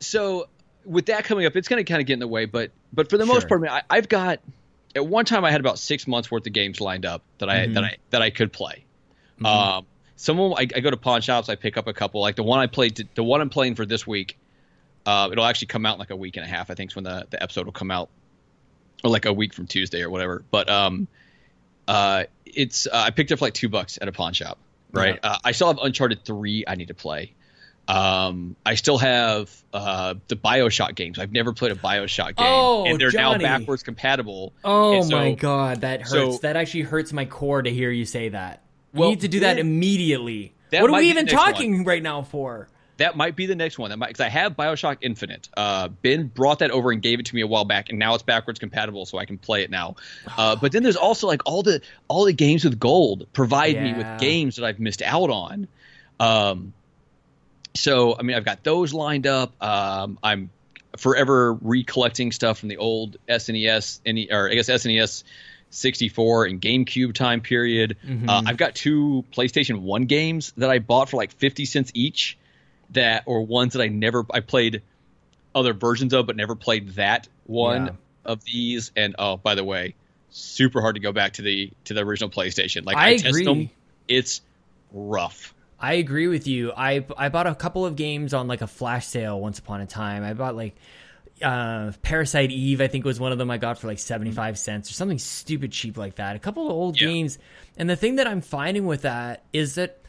[0.00, 0.48] so
[0.84, 3.08] with that coming up, it's going to kind of get in the way, but but
[3.10, 4.40] for the most part, I, I've got
[4.94, 7.58] at one time I had about six months worth of games lined up that I
[7.66, 7.74] Mm-hmm.
[7.74, 8.84] that I that I could play.
[9.44, 9.86] Um.
[10.16, 12.20] Some of 'em, I, I go to pawn shops, I pick up a couple.
[12.20, 14.38] Like the one I played, the one I'm playing for this week.
[15.04, 16.70] Uh, it'll actually come out in like a week and a half.
[16.70, 18.08] I think is when the, the episode will come out,
[19.04, 20.44] or like a week from Tuesday or whatever.
[20.50, 21.08] But um,
[21.88, 24.58] uh, it's uh, I picked up like two bucks at a pawn shop.
[24.92, 25.18] Right.
[25.22, 26.64] Uh, I still have Uncharted three.
[26.66, 27.32] I need to play.
[27.88, 31.18] Um, I still have uh, the Bioshock games.
[31.18, 33.42] I've never played a Bioshock game, Oh, and they're Johnny.
[33.42, 34.52] now backwards compatible.
[34.62, 36.10] Oh so- my god, that hurts.
[36.12, 38.62] so- that actually hurts my core to hear you say that.
[38.94, 40.52] We Well, need to do that immediately.
[40.70, 42.68] that what are we even talking right now for?
[43.02, 43.90] That might be the next one.
[43.90, 45.48] That might because I have Bioshock Infinite.
[45.56, 48.14] Uh, ben brought that over and gave it to me a while back, and now
[48.14, 49.96] it's backwards compatible, so I can play it now.
[50.38, 53.92] Uh, but then there's also like all the all the games with gold provide me
[53.92, 55.66] with games that I've missed out on.
[56.20, 56.72] Um,
[57.74, 59.52] so I mean, I've got those lined up.
[59.60, 60.50] Um, I'm
[60.96, 65.24] forever recollecting stuff from the old SNES, any or I guess SNES
[65.70, 67.96] 64 and GameCube time period.
[68.28, 72.38] Uh, I've got two PlayStation One games that I bought for like 50 cents each.
[72.92, 74.82] That or ones that I never I played
[75.54, 77.92] other versions of, but never played that one Yeah.
[78.24, 78.90] of these.
[78.96, 79.94] And oh, by the way,
[80.30, 82.84] super hard to go back to the to the original PlayStation.
[82.84, 83.70] Like I I, test them,
[84.08, 84.40] it's
[84.92, 85.54] rough.
[85.78, 86.72] I agree with you.
[86.76, 89.86] I I bought a couple of games on like a flash sale once upon a
[89.86, 90.22] time.
[90.22, 90.76] I bought like
[91.42, 94.90] uh Parasite Eve, I think was one of them I got for like 75 cents
[94.90, 96.36] or something stupid cheap like that.
[96.36, 97.08] A couple of old Yeah.
[97.08, 97.38] games.
[97.76, 100.01] And the thing that I'm finding with that is that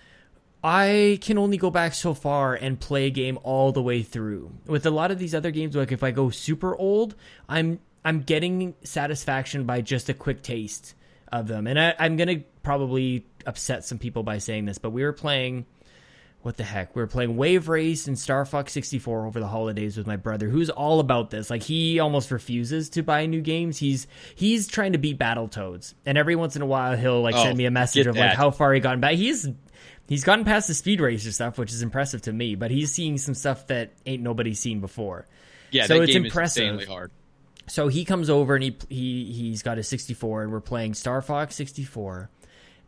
[0.63, 4.51] I can only go back so far and play a game all the way through.
[4.65, 7.15] With a lot of these other games, like if I go super old,
[7.49, 10.95] I'm I'm getting satisfaction by just a quick taste
[11.31, 11.67] of them.
[11.67, 15.65] And I, I'm gonna probably upset some people by saying this, but we were playing
[16.43, 16.93] what the heck?
[16.93, 20.49] We were playing Wave Race and Star Fox 64 over the holidays with my brother,
[20.49, 21.49] who's all about this.
[21.49, 23.77] Like he almost refuses to buy new games.
[23.77, 27.43] He's he's trying to beat Battletoads, and every once in a while he'll like Oh,
[27.43, 29.15] send me a message of like how far he gotten back.
[29.15, 29.47] He's
[30.07, 32.55] he's gotten past the speed racer stuff, which is impressive to me.
[32.55, 35.25] But he's seeing some stuff that ain't nobody seen before.
[35.71, 36.63] Yeah, So that it's game impressive.
[36.63, 37.11] is insanely hard.
[37.67, 41.21] So he comes over and he he he's got a 64 and we're playing Star
[41.21, 42.29] Fox 64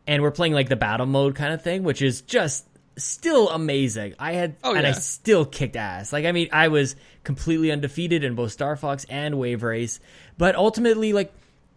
[0.05, 2.65] and we're playing like the battle mode kind of thing which is just
[2.97, 4.15] still amazing.
[4.19, 6.11] I had Oh, and I still kicked ass.
[6.11, 10.01] Like I mean I was completely undefeated in both Star Fox and Wave Race,
[10.37, 11.33] but ultimately like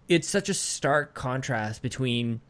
[0.09, 2.41] it's such a stark contrast between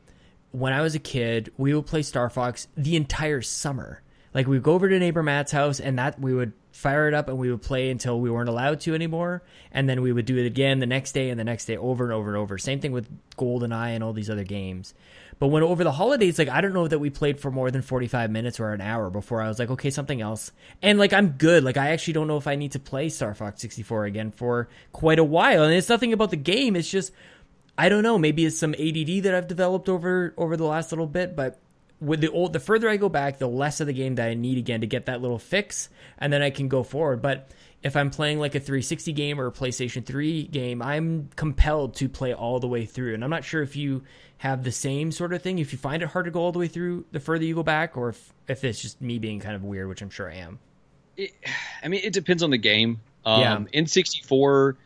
[0.52, 4.02] when I was a kid, we would play Star Fox the entire summer.
[4.34, 7.14] Like we would go over to neighbor Matt's house and that we would fire it
[7.14, 9.42] up and we would play until we weren't allowed to anymore.
[9.72, 12.04] And then we would do it again the next day and the next day over
[12.04, 12.56] and over and over.
[12.56, 14.94] Same thing with GoldenEye and all these other games.
[15.38, 17.82] But when over the holidays, like I don't know that we played for more than
[17.82, 20.52] 45 minutes or an hour before I was like, okay, something else.
[20.82, 21.64] And like I'm good.
[21.64, 24.68] Like I actually don't know if I need to play Star Fox 64 again for
[24.92, 25.64] quite a while.
[25.64, 26.76] And it's nothing about the game.
[26.76, 27.12] It's just
[27.78, 28.18] I don't know.
[28.18, 31.58] Maybe it's some ADD that I've developed over over the last little bit, but
[32.00, 34.34] with the old, the further I go back, the less of the game that I
[34.34, 37.22] need again to get that little fix, and then I can go forward.
[37.22, 37.50] But
[37.82, 42.08] if I'm playing like a 360 game or a PlayStation 3 game, I'm compelled to
[42.08, 43.14] play all the way through.
[43.14, 44.02] And I'm not sure if you
[44.38, 45.58] have the same sort of thing.
[45.58, 47.62] If you find it hard to go all the way through the further you go
[47.62, 50.36] back, or if if it's just me being kind of weird, which I'm sure I
[50.36, 50.58] am.
[51.16, 51.32] It,
[51.82, 53.00] I mean, it depends on the game.
[53.24, 53.80] Um, Yeah.
[53.82, 54.76] N64,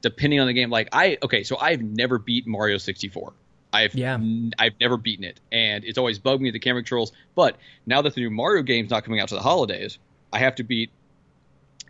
[0.00, 3.32] depending on the game, like I okay, so I've never beat Mario 64.
[3.72, 4.14] I've Yeah.
[4.14, 7.12] n- I've never beaten it, and it's always bugged me the camera controls.
[7.34, 9.98] But now that the new Mario game's not coming out to the holidays,
[10.32, 10.90] I have to beat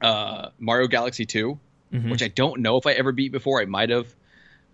[0.00, 1.58] uh, Mario Galaxy 2,
[1.92, 2.10] Mm-hmm.
[2.10, 3.62] which I don't know if I ever beat before.
[3.62, 4.14] I might have.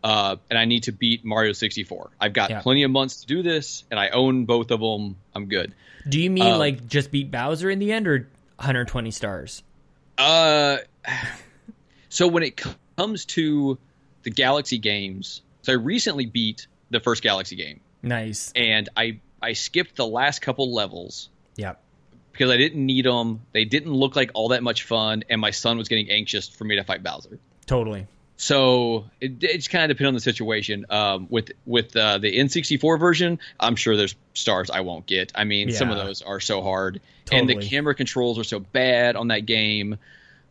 [0.03, 2.11] Uh, and I need to beat Mario 64.
[2.21, 2.61] I've got Yeah.
[2.61, 5.17] plenty of months to do this, and I own both of them.
[5.35, 5.73] I'm good.
[6.09, 8.29] Do you mean Um, like just beat Bowser in the end, or
[8.59, 9.63] 120 stars?
[10.19, 10.79] Uh,
[12.09, 12.61] so when it
[12.97, 13.79] comes to
[14.23, 18.53] the Galaxy games, so I recently beat the first Galaxy game, Nice.
[18.55, 21.81] and I I skipped the last couple levels Yep.
[22.33, 23.43] because I didn't need them.
[23.53, 26.65] They didn't look like all that much fun, and my son was getting anxious for
[26.65, 27.39] me to fight Bowser.
[27.67, 28.07] Totally.
[28.37, 30.87] So it, it just kind of depends on the situation.
[30.91, 35.31] Um, with with uh, the N64 version, I'm sure there's stars I won't get.
[35.37, 39.15] I mean, some of those are so hard, and the camera controls are so bad
[39.17, 39.99] on that game.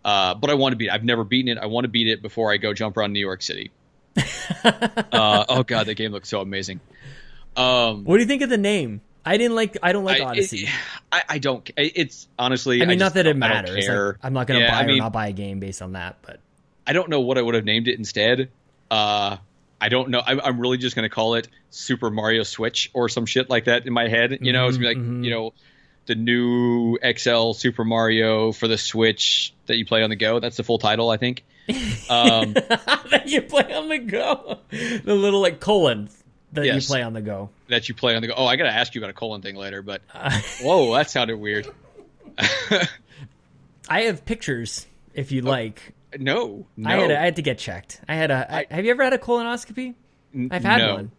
[0.05, 0.91] Uh, but I want to beat it.
[0.91, 1.61] I've never beaten it.
[1.61, 3.71] I want to beat it before I go jump around New York City.
[4.63, 6.79] uh, oh god, that game looks so amazing.
[7.55, 9.01] Um, What do you think of the name?
[9.25, 9.77] I didn't like.
[9.81, 10.63] I don't like I, Odyssey.
[10.65, 10.69] it-
[11.11, 11.69] I, I don't.
[11.77, 12.81] It's honestly.
[12.81, 13.87] I mean, just not that it I matters.
[13.87, 15.81] Like, I'm not going to Yeah, buy I mean, or not buy a game based
[15.81, 16.17] on that.
[16.21, 16.39] But
[16.85, 18.49] I don't know what I would have named it instead.
[18.91, 19.37] Uh,
[19.79, 20.21] I don't know.
[20.25, 23.65] I'm, I'm really just going to call it Super Mario Switch or some shit like
[23.65, 24.39] that in my head.
[24.41, 25.53] You know, it's be like Mhm, you know
[26.05, 30.39] the new XL Super Mario for the Switch that you play on the go.
[30.39, 31.43] That's the full title, I think.
[32.09, 36.09] Um, that you play on the go, the little like colon
[36.51, 36.83] that Yes.
[36.83, 37.49] you play on the go.
[37.69, 38.33] that you play on the go.
[38.35, 40.01] Oh, I got to ask you about a colon thing later, but
[40.61, 41.67] whoa, that sounded weird.
[42.37, 45.93] I have pictures if you like.
[46.19, 46.89] no, no.
[46.89, 48.01] I had I had to get checked.
[48.07, 48.53] I had a.
[48.53, 49.95] I, have you ever had a colonoscopy?
[50.35, 50.95] N- I've had no.
[50.95, 51.11] one.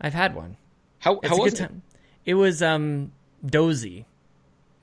[0.00, 0.56] I've had one.
[0.98, 1.56] How, It's how a was it?
[1.58, 1.82] time.
[2.24, 3.12] It was um
[3.44, 4.06] dozy.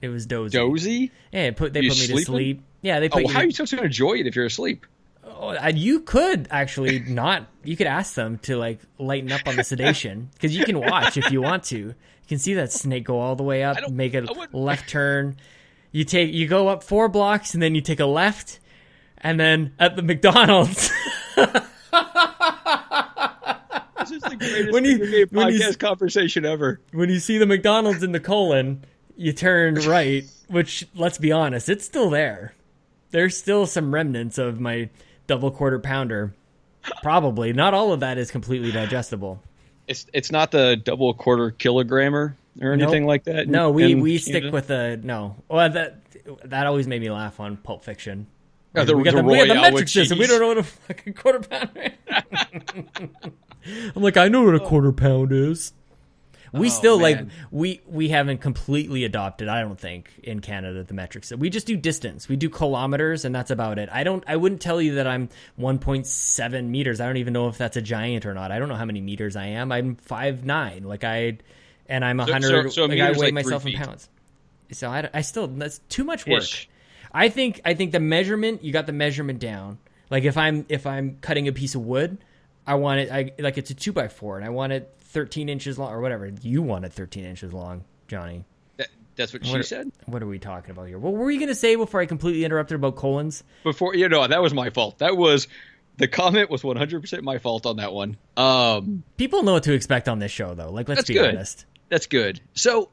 [0.01, 0.57] It was dozy.
[0.57, 1.11] Dozy?
[1.31, 2.61] Yeah, it put they You put me to sleep.
[2.81, 3.33] Yeah, they put Oh, you.
[3.33, 4.85] how are you supposed to enjoy it if you're asleep?
[5.23, 7.47] Oh, and you could actually not.
[7.63, 11.17] You could ask them to like lighten up on the sedation because you can watch
[11.17, 11.77] if you want to.
[11.77, 11.95] You
[12.27, 14.21] can see that snake go all the way up, make a
[14.51, 15.35] left turn.
[15.91, 18.59] You take you go up four blocks and then you take a left,
[19.17, 20.91] and then at the McDonald's.
[23.99, 24.99] This is the greatest When you-
[25.31, 26.79] when you- podcast conversation ever.
[26.93, 28.83] when you see the McDonald's in the colon,
[29.17, 30.23] you turn right.
[30.47, 32.53] Which, let's be honest, it's still there.
[33.11, 34.89] There's still some remnants of my
[35.27, 36.33] double quarter pounder.
[37.01, 39.41] Probably not all of that is completely digestible.
[39.87, 43.07] It's it's not the double quarter kilogrammer or anything Nope.
[43.07, 43.47] like that.
[43.47, 45.35] No, we in we stick with the no.
[45.49, 46.01] Well, that
[46.45, 48.27] that always made me laugh on Pulp Fiction.
[48.75, 50.19] Oh, the- we got the the, we got the metric system.
[50.19, 51.91] We don't know what a fucking quarter pound is.
[53.95, 55.73] I'm like, I know what a quarter pound is.
[56.53, 57.19] We Oh, still like
[57.51, 59.47] we we haven't completely adopted.
[59.49, 61.31] I don't think in Canada the metrics.
[61.33, 62.29] We just do distance.
[62.29, 63.89] We do kilometers, and that's about it.
[63.91, 64.23] I don't.
[64.27, 65.29] I wouldn't tell you that I'm
[65.59, 67.01] 1.7 meters.
[67.01, 68.51] I don't even know if that's a giant or not.
[68.51, 69.71] I don't know how many meters I am.
[69.71, 70.83] I'm five nine.
[70.83, 71.37] Like I,
[71.87, 72.63] and I'm a So- hundred.
[72.63, 74.09] so- so like I weigh like myself in pounds.
[74.71, 76.43] So I, I still that's too much work.
[76.43, 76.69] Ish.
[77.13, 79.77] I think I think the measurement you got the measurement down.
[80.09, 82.17] Like if I'm if I'm cutting a piece of wood,
[82.65, 85.49] I want it I like it's a two by four and I want it 13
[85.49, 86.31] inches long or whatever.
[86.43, 88.45] You want it 13 inches long, Johnny.
[88.77, 89.91] That- that's what she What- said.
[90.05, 90.99] What are we talking about here?
[90.99, 93.43] What were you gonna say before I completely interrupted about colons?
[93.63, 94.99] Before you know, that was my fault.
[94.99, 95.47] That was
[95.97, 98.15] the comment was 100 percent my fault on that one.
[98.37, 100.69] Um, People know what to expect on this show though.
[100.69, 101.33] Like let's be good.
[101.35, 101.65] honest.
[101.89, 102.39] that's good.
[102.53, 102.89] So,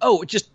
[0.00, 0.50] oh, just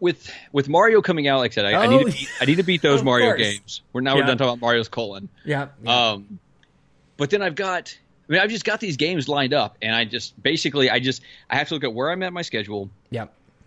[0.00, 2.44] with with Mario coming out, like I said, I, I need Oh, to beat, I
[2.44, 3.40] need to beat those Mario course.
[3.42, 3.82] games.
[3.94, 5.30] We're now we're done talking about Mario's colon.
[5.46, 5.68] Yeah.
[5.82, 6.10] yeah.
[6.12, 6.38] Um,
[7.16, 7.96] but then I've got,
[8.30, 11.20] I mean, I've just got these games lined up, and I just basically, I just,
[11.50, 12.88] I have to look at where I'm at my schedule.
[13.10, 13.26] yeah.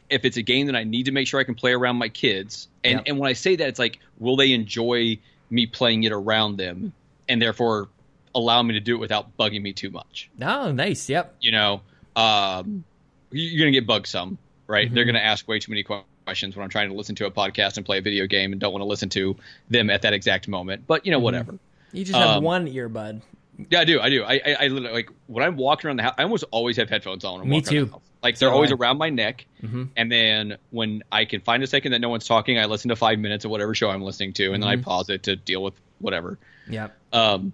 [0.09, 2.07] If it's a game that I need to make sure I can play around my
[2.09, 3.03] kids, and Yep.
[3.07, 5.17] and when I say that, it's like, will they enjoy
[5.49, 6.93] me playing it around them,
[7.27, 7.89] and therefore
[8.35, 10.29] allow me to do it without bugging me too much?
[10.41, 11.09] Oh, nice.
[11.09, 11.35] Yep.
[11.41, 11.81] You know,
[12.15, 12.83] um,
[13.31, 14.37] you- you're gonna get bugged some,
[14.67, 14.85] right?
[14.85, 14.95] Mm-hmm.
[14.95, 17.31] They're gonna ask way too many que- questions when I'm trying to listen to a
[17.31, 19.35] podcast and play a video game, and don't want to listen to
[19.69, 20.85] them at that exact moment.
[20.85, 21.23] But you know, Mm-hmm.
[21.23, 21.59] whatever.
[21.91, 23.21] You just have Um, one earbud.
[23.69, 23.99] Yeah, I do.
[23.99, 24.23] I do.
[24.23, 26.15] I, I, I literally like when I'm walking around the house.
[26.17, 27.33] I almost always have headphones on.
[27.39, 27.85] When I'm Me too.
[27.85, 27.97] the.
[28.21, 29.89] Like they're So always I- around my neck, Mhm.
[29.97, 32.95] and then when I can find a second that no one's talking, I listen to
[32.95, 34.83] five minutes of whatever show I'm listening to, and then I Mm-hmm.
[34.83, 36.37] pause it to deal with whatever.
[36.69, 36.87] Yeah.
[37.11, 37.51] Um,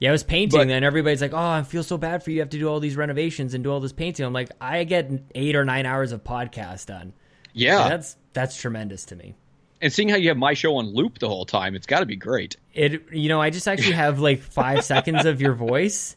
[0.00, 2.36] Yeah, I was painting, But- and everybody's like, "Oh, I feel so bad for you.
[2.36, 4.82] You have to do all these renovations and do all this painting." I'm like, I
[4.82, 7.12] get eight or nine hours of podcast done.
[7.52, 9.34] Yeah, That's that's tremendous to me.
[9.82, 12.06] And seeing how you have my show on loop the whole time, it's got to
[12.06, 12.56] be great.
[12.72, 16.16] It, you know, I just actually have like five seconds of your voice,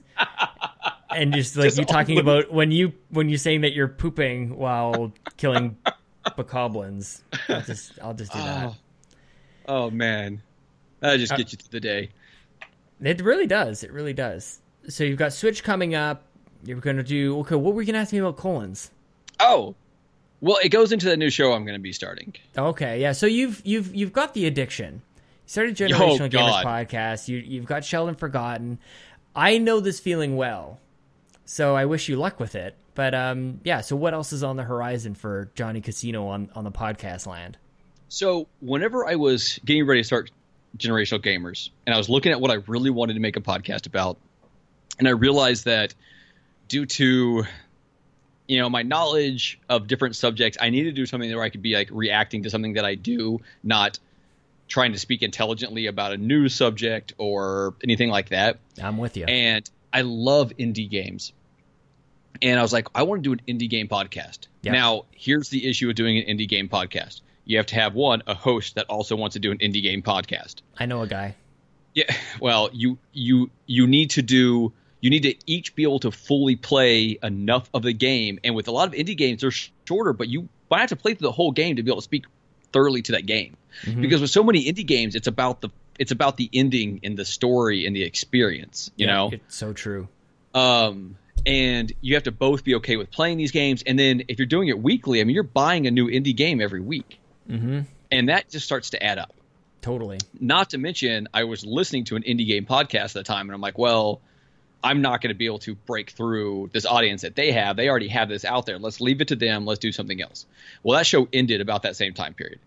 [1.10, 2.24] and just like Just you talking loop.
[2.24, 5.78] about when you when you're saying that you're pooping while killing
[6.26, 7.22] bokoblins.
[7.50, 8.68] I'll just I'll just do that.
[8.68, 8.76] Oh,
[9.68, 10.42] oh man,
[11.00, 12.10] that just uh, gets you through the day.
[13.02, 13.84] It really does.
[13.84, 14.62] It really does.
[14.88, 16.24] So you've got Switch coming up.
[16.64, 17.56] You're going to do okay.
[17.56, 18.92] What were you going to ask me about colons?
[19.40, 19.76] Oh,
[20.42, 22.36] well, it goes into the new show I'm going to be starting.
[22.58, 23.14] Okay, yeah.
[23.14, 25.02] So you've you've you've got the addiction.
[25.06, 27.28] You started Generational Gamers podcast.
[27.28, 28.80] You you've got Shelved and Forgotten.
[29.36, 30.80] I know this feeling well,
[31.46, 32.76] so I wish you luck with it.
[32.96, 33.82] But um, yeah.
[33.82, 37.58] So what else is on the horizon for Johnny Casino on on the podcast land?
[38.08, 40.32] So whenever I was getting ready to start
[40.78, 43.88] generational gamers, and I was looking at what I really wanted to make a podcast
[43.88, 44.18] about,
[45.00, 45.94] and I realized that
[46.68, 47.46] due to
[48.48, 51.62] you know my knowledge of different subjects, I need to do something where I could
[51.62, 54.00] be like reacting to something that I do, not
[54.68, 58.60] trying to speak intelligently about a new subject or anything like that.
[58.82, 59.26] I'm with you.
[59.26, 61.34] And I love indie games.
[62.42, 64.48] And I was like, I want to do an indie game podcast.
[64.64, 67.22] Now, here's the issue with doing an indie game podcast.
[67.46, 70.02] You have to have one, a host that also wants to do an indie game
[70.02, 70.56] podcast.
[70.78, 71.36] I know a guy.
[71.94, 74.74] Yeah, well, you you you need to do
[75.06, 78.40] you need to each be able to fully play enough of the game.
[78.44, 79.52] And with a lot of indie games, they're
[79.88, 82.04] shorter, but you might have to play through the whole game to be able to
[82.04, 82.26] speak
[82.74, 83.56] thoroughly to that game.
[83.86, 87.24] Because with so many indie games, it's about the it's about the ending and the
[87.24, 88.90] story and the experience.
[88.96, 90.08] You Yeah, know, it's so true.
[90.56, 93.84] um, and you have to both be okay with playing these games.
[93.86, 96.60] And then if you're doing it weekly, I mean, you're buying a new indie game
[96.62, 97.82] every week, mm-hmm.
[98.12, 99.34] and that just starts to add up.
[99.82, 100.18] Totally.
[100.40, 103.54] Not to mention, I was listening to an indie game podcast at the time, and
[103.54, 104.20] I'm like, well,
[104.86, 107.76] I'm not going to be able to break through this audience that they have.
[107.76, 108.78] They already have this out there.
[108.80, 109.66] Let's leave it to them.
[109.66, 110.46] Let's do something else.
[110.84, 112.60] Well, that show ended about that same time period,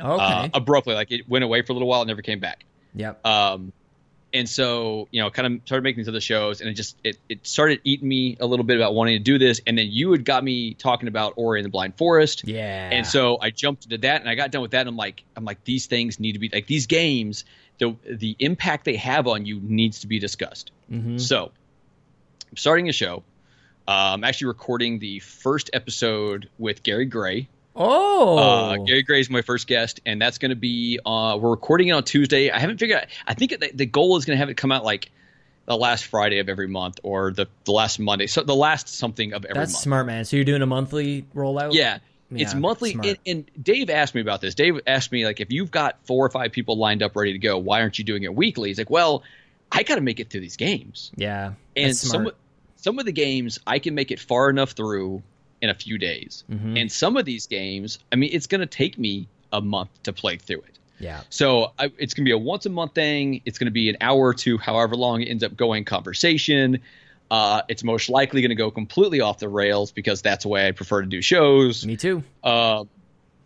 [0.00, 0.22] Okay.
[0.24, 0.94] uh, abruptly.
[0.94, 2.64] Like it went away for a little while and never came back.
[2.94, 3.24] yep.
[3.26, 3.72] Um,
[4.32, 7.16] and so you know, kind of started making these other shows, and it just it,
[7.28, 9.60] it started eating me a little bit about wanting to do this.
[9.66, 12.90] And then you had got me talking about Ori and the Blind Forest, yeah.
[12.92, 14.80] and so I jumped into that, and I got done with that.
[14.80, 17.44] And I'm like, I'm like, these things need to be like these games.
[17.78, 20.70] The the impact they have on you needs to be discussed.
[20.90, 21.20] Mhm.
[21.20, 21.50] So,
[22.50, 23.22] I'm starting a show.
[23.88, 27.48] Uh, I'm actually recording the first episode with Gary Gray.
[27.74, 28.38] Oh.
[28.38, 30.98] Uh, Gary Gray is my first guest, and that's going to be.
[31.04, 32.50] Uh, we're recording it on Tuesday.
[32.50, 32.98] I haven't figured.
[33.02, 35.10] out I think the, the goal is going to have it come out like
[35.66, 39.32] the last Friday of every month, or the the last Monday, so the last something
[39.34, 39.82] of every That's month.
[39.82, 40.24] smart, man.
[40.24, 41.74] So you're doing a monthly rollout?
[41.74, 41.98] Yeah,
[42.30, 42.92] it's monthly.
[42.92, 44.54] And, and Dave asked me about this.
[44.54, 47.38] Dave asked me like, if you've got four or five people lined up ready to
[47.38, 48.70] go, why aren't you doing it weekly?
[48.70, 49.22] He's like, well,
[49.70, 51.52] I got to make it through these games, Yeah.
[51.76, 52.30] and some
[52.76, 55.22] some of the games I can make it far enough through
[55.60, 56.80] in a few days, Mhm.
[56.80, 60.12] and some of these games, I mean, it's going to take me a month to
[60.12, 60.78] play through it.
[61.00, 61.22] Yeah.
[61.30, 63.42] So I, it's going to be a once a month thing.
[63.44, 66.80] It's going to be an hour or two, however long it ends up going, conversation.
[67.30, 70.68] Uh, it's most likely going to go completely off the rails because that's the way
[70.68, 71.84] I prefer to do shows.
[71.84, 72.22] Me too.
[72.42, 72.84] Uh,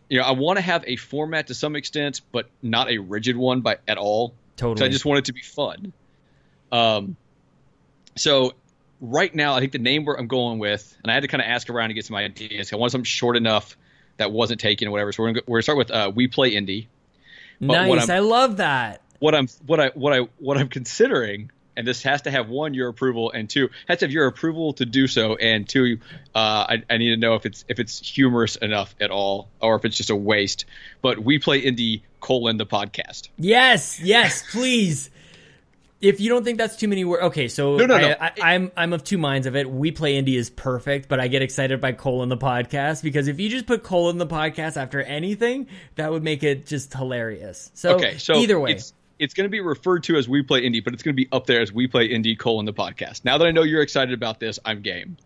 [0.08, 3.36] you know, I want to have a format to some extent, but not a rigid
[3.36, 4.34] one by at all.
[4.56, 4.88] So Totally.
[4.88, 5.92] I just want it to be fun.
[6.70, 7.16] Um,
[8.16, 8.52] so
[9.00, 11.40] right now, I think the name where I'm going with, and I had to kind
[11.40, 12.72] of ask around to get some ideas.
[12.72, 13.76] I want something short enough
[14.18, 15.12] that wasn't taken or whatever.
[15.12, 16.86] So we're gonna, go, we're gonna start with uh, we play indie.
[17.60, 18.08] but nice.
[18.10, 19.00] I love that.
[19.18, 22.74] What I'm what I what I what I'm considering, and this has to have one
[22.74, 25.98] your approval, and two has to have your approval to do so, and two,
[26.34, 29.76] uh, I, I need to know if it's if it's humorous enough at all, or
[29.76, 30.64] if it's just a waste.
[31.02, 33.28] But we play indie colon the podcast.
[33.36, 34.00] Yes.
[34.00, 34.44] Yes.
[34.50, 35.10] Please.
[36.00, 37.48] If you don't think that's too many words, okay.
[37.48, 38.14] So No, no, I, no.
[38.18, 39.70] I, I'm I'm of two minds of it.
[39.70, 43.38] We play indie is perfect, but I get excited by colon the podcast because if
[43.38, 45.66] you just put colon the podcast after anything,
[45.96, 47.70] that would make it just hilarious.
[47.74, 48.80] So, okay, so either way,
[49.20, 51.28] it's going to be referred to as we play indie, but it's going to be
[51.30, 53.24] up there as we play indie colon the podcast.
[53.24, 55.18] Now that I know you're excited about this, I'm game.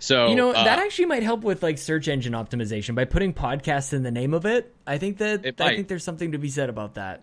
[0.00, 3.32] So you know uh, that actually might help with like search engine optimization by putting
[3.32, 4.74] podcasts in the name of it.
[4.84, 5.76] I think that I might.
[5.76, 7.22] think there's something to be said about that.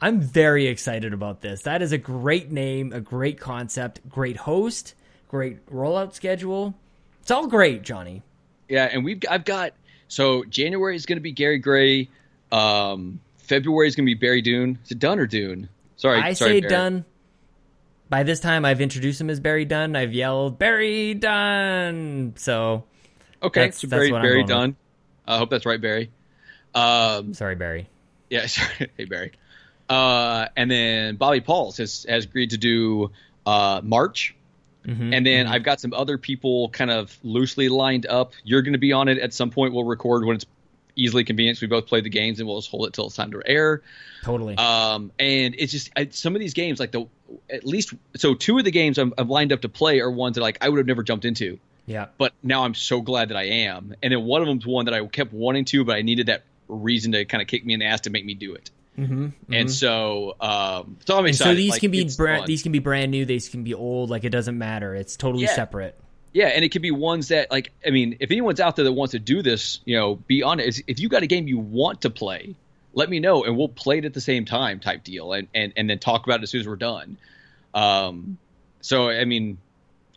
[0.00, 1.62] I'm very excited about this.
[1.62, 4.94] That is a great name, a great concept, great host,
[5.26, 6.74] great rollout schedule.
[7.22, 8.22] It's all great, Johnny.
[8.68, 9.72] Yeah, and we've I've got
[10.06, 12.08] so January is going to be Gary Gray.
[12.52, 13.18] Um,
[13.48, 14.78] February is going to be Barry Dune.
[14.84, 15.68] Is it Dunn or Dune?
[15.96, 16.70] Sorry, I sorry, say Barry.
[16.70, 17.04] Dunn.
[18.08, 19.96] By this time, I've introduced him as Barry Dunn.
[19.96, 22.34] I've yelled Barry Dunn.
[22.36, 22.84] So
[23.42, 24.76] Okay, That's- so Barry what I'm Barry Dunn.
[25.26, 26.10] I hope that's right, Barry.
[26.74, 27.88] Um, sorry, Barry.
[28.30, 28.90] yeah, sorry.
[28.96, 29.32] hey Barry.
[29.88, 33.10] Uh, and then Bobby Pauls has has agreed to do
[33.44, 34.34] uh, March.
[34.84, 35.12] Mm-hmm.
[35.14, 38.34] And then I've got some other people kind of loosely lined up.
[38.44, 39.74] You're going to be on it at some point.
[39.74, 40.46] We'll record when it's
[40.96, 41.58] easily convenient.
[41.58, 43.42] So we both play the games, and we'll just hold it till it's time to
[43.46, 43.82] air.
[44.24, 44.56] Totally.
[44.56, 47.06] Um, and it's just I, some of these games, like the
[47.50, 50.34] at least so two of the games I'm, I'm lined up to play are ones
[50.34, 52.06] that like I would have never jumped into, yeah.
[52.18, 53.94] but now I'm so glad that I am.
[54.02, 56.42] And then one of them's one that I kept wanting to, but I needed that
[56.68, 58.70] reason to kind of kick me in the ass to make me do it.
[58.98, 59.52] Mm-hmm.
[59.52, 61.50] And so, um, so I'm And excited.
[61.50, 63.24] so these Like, can be brand, these can be brand new.
[63.26, 64.08] These can be old.
[64.08, 64.94] Like it doesn't matter.
[64.94, 65.54] It's totally Yeah.
[65.54, 65.98] separate.
[66.32, 68.92] Yeah, and it could be ones that like I mean, if anyone's out there that
[68.92, 70.82] wants to do this, you know, be honest.
[70.86, 72.54] If you got a game you want to play,
[72.92, 75.72] let me know and we'll play it at the same time type deal and and,
[75.76, 77.16] and then talk about it as soon as we're done.
[77.74, 78.38] Um
[78.80, 79.58] so I mean,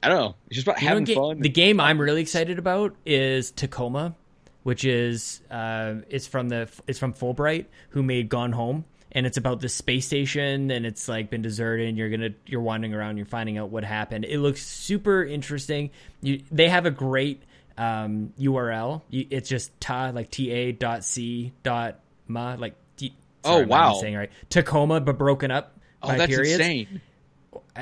[0.03, 0.35] I don't know.
[0.47, 1.39] It's just about You know, having ga- fun.
[1.39, 4.15] The game I'm really excited about is Tacoma,
[4.63, 9.37] which is uh, it's from the it's from Fullbright, who made Gone Home, and it's
[9.37, 13.17] about the space station, and it's like been deserted, and you're gonna you're wandering around,
[13.17, 14.25] you're finding out what happened.
[14.25, 15.89] It looks super interesting.
[16.21, 17.43] You, they have a great
[17.77, 19.01] um, URL.
[19.09, 22.75] You, it's just ta like ta dot c dot ma like.
[22.97, 23.13] T,
[23.45, 23.93] Oh, sorry, I'm wow.
[23.93, 27.01] saying right Tacoma, but broken up oh, by that's periods insane.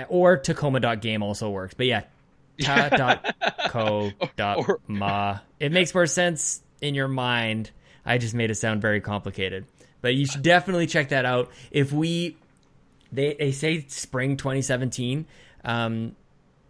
[0.08, 1.74] or Tacoma.game also works.
[1.74, 2.04] But yeah,
[3.68, 5.40] ta.co.ma.
[5.60, 7.72] It makes more sense in your mind.
[8.06, 9.66] I just made it sound very complicated.
[10.02, 11.52] But you should definitely check that out.
[11.72, 12.38] If we,
[13.12, 15.26] they, they say spring 2017.
[15.66, 16.16] Um,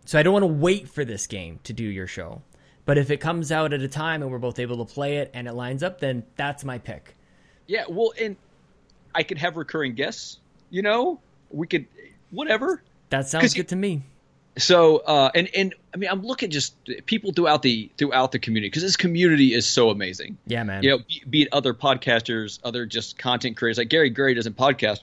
[0.05, 2.41] so I don't want to wait for this game to do your show.
[2.85, 5.29] But if it comes out at a time and we're both able to play it
[5.33, 7.15] and it lines up, then that's my pick.
[7.67, 8.37] Yeah, well, and
[9.13, 10.39] I could have recurring guests.
[10.69, 11.19] You know,
[11.49, 11.85] we could
[12.31, 12.81] whatever.
[13.09, 14.03] That sounds you- good to me.
[14.57, 18.69] So, uh, and and I mean, I'm looking just people throughout the throughout the community
[18.69, 20.37] because this community is so amazing.
[20.47, 20.83] Yeah, man.
[20.83, 23.77] you know, be, be it other podcasters, other just content creators.
[23.77, 25.01] Like Gary Gray doesn't podcast,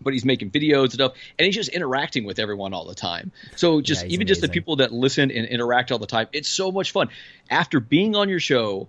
[0.00, 3.30] but he's making videos and stuff, and he's just interacting with everyone all the time.
[3.56, 6.48] So just Yeah, even just the people that listen and interact all the time, it's
[6.48, 7.08] so much fun.
[7.50, 8.88] After being on your show,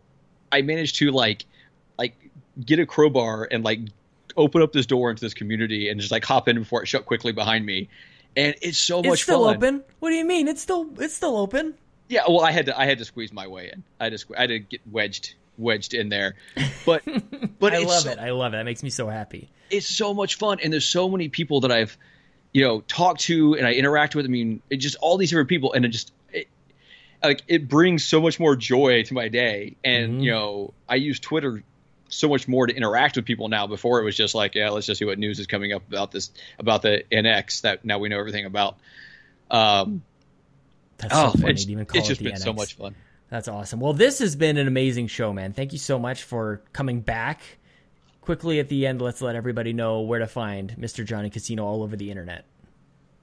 [0.51, 1.45] I managed to like
[1.97, 2.15] like
[2.63, 3.79] get a crowbar and like
[4.37, 7.05] open up this door into this community and just like hop in before it shut
[7.05, 7.89] quickly behind me.
[8.35, 9.55] And it's so much it's much still fun.
[9.57, 9.83] open.
[9.99, 10.47] What do you mean?
[10.47, 11.75] It's still it's still open.
[12.09, 13.83] Yeah, well, I had to I had to squeeze my way in.
[13.99, 16.35] I had to I had to get wedged wedged in there.
[16.85, 17.03] But
[17.59, 18.19] but I love so, it.
[18.19, 18.57] I love it.
[18.57, 19.49] That makes me so happy.
[19.69, 21.97] it's so much fun and there's so many people that I've
[22.53, 24.25] you know talked to and I interact with.
[24.25, 26.47] I mean, it just all these different people and it just it,
[27.23, 29.75] like it brings so much more joy to my day.
[29.83, 30.23] And Mhm.
[30.23, 31.63] you know, I use Twitter
[32.15, 33.67] so much more to interact with people now.
[33.67, 36.11] Before it was just like, yeah, let's just see what news is coming up about
[36.11, 38.77] this about the NX that now we know everything about.
[39.49, 40.03] Um,
[40.97, 42.75] That's oh, so funny it's, to even call it's it just the been so much
[42.75, 42.95] fun.
[43.29, 43.79] That's awesome.
[43.79, 45.53] Well, this has been an amazing show, man.
[45.53, 47.41] Thank you so much for coming back.
[48.21, 51.03] Quickly at the end, let's let everybody know where to find Mr.
[51.03, 52.45] Johnny Casino all over the internet.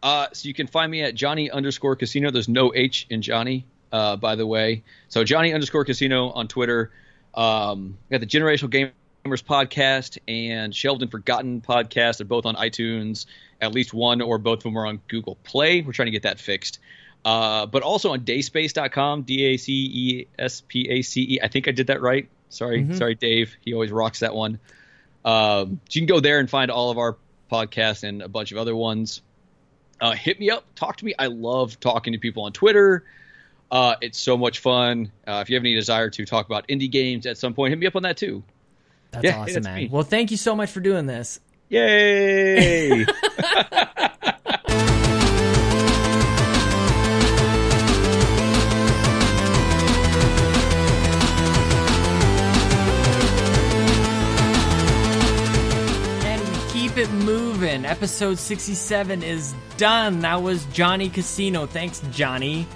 [0.02, 2.30] Uh, so you can find me at Johnny underscore Casino.
[2.30, 4.82] There's no H in Johnny, uh, by the way.
[5.08, 6.90] So Johnny underscore Casino on Twitter.
[7.34, 8.92] Um, we got the Generational
[9.24, 12.18] Gamers podcast and Shelved and Forgotten podcast.
[12.18, 13.26] They're both on iTunes.
[13.60, 15.82] At least one or both of them are on Google Play.
[15.82, 16.78] We're trying to get that fixed.
[17.24, 21.38] Uh, but also on DaceSpace.com, D A C E S P A C E.
[21.42, 22.28] I think I did that right.
[22.48, 23.56] Sorry, sorry, Dave.
[23.60, 24.58] He always rocks that one.
[25.24, 27.16] Um, so you can go there and find all of our
[27.52, 29.20] podcasts and a bunch of other ones
[30.00, 31.14] uh, hit me up, talk to me.
[31.18, 33.04] I love talking to people on Twitter.
[33.70, 35.12] Uh, it's so much fun.
[35.26, 37.78] Uh, if you have any desire to talk about indie games at some point, hit
[37.78, 38.42] me up on that too.
[39.12, 39.76] That's Yeah, awesome, that's man.
[39.76, 39.88] me.
[39.90, 41.40] Well, thank you so much for doing this.
[41.68, 43.06] Yay!
[55.12, 57.84] And we keep it moving.
[57.84, 60.20] Episode 67 is done.
[60.20, 61.66] That was Johnny Casino.
[61.66, 62.66] Thanks, Johnny.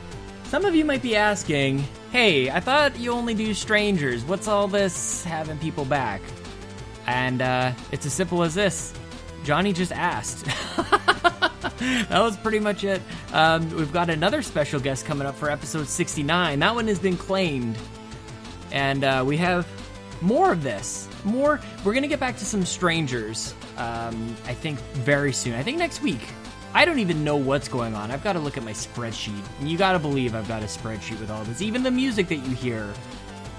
[0.54, 1.80] Some of you might be asking,
[2.12, 4.22] hey, I thought you only do strangers.
[4.22, 6.22] What's all this having people back?
[7.08, 8.94] And uh, it's as simple as this
[9.42, 10.44] Johnny just asked.
[10.78, 13.02] that was pretty much it.
[13.32, 16.60] Um, we've got another special guest coming up for episode 69.
[16.60, 17.76] That one has been claimed
[18.70, 19.66] and uh, we have
[20.20, 21.08] more of this.
[21.24, 21.60] More.
[21.84, 23.56] We're gonna get back to some strangers.
[23.76, 25.54] Um, I think very soon.
[25.54, 26.20] I think next week.
[26.74, 28.10] I don't even know what's going on.
[28.10, 29.42] I've got to look at my spreadsheet.
[29.62, 31.62] You got to believe I've got a spreadsheet with all this.
[31.62, 32.92] Even the music that you hear,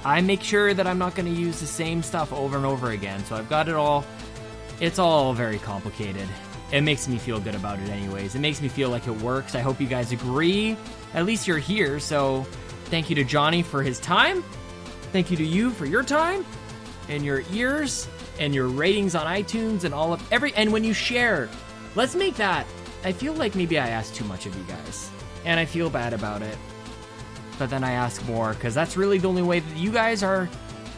[0.03, 2.91] I make sure that I'm not going to use the same stuff over and over
[2.91, 3.23] again.
[3.25, 4.05] So I've got it all.
[4.81, 6.27] It's all very complicated.
[6.73, 8.35] It makes me feel good about it, anyways.
[8.35, 9.55] It makes me feel like it works.
[9.55, 10.75] I hope you guys agree.
[11.13, 11.99] At least you're here.
[12.01, 12.45] So
[12.85, 14.43] thank you to Johnny for his time.
[15.13, 16.45] Thank you to you for your time.
[17.07, 18.07] and your ears
[18.39, 21.49] and your ratings on iTunes and all of every and when you share.
[21.95, 22.65] Let's make that.
[23.05, 25.11] I feel like maybe I asked too much of you guys,
[25.45, 26.57] and I feel bad about it.
[27.59, 30.49] But then I ask more because that's really the only way that you guys are.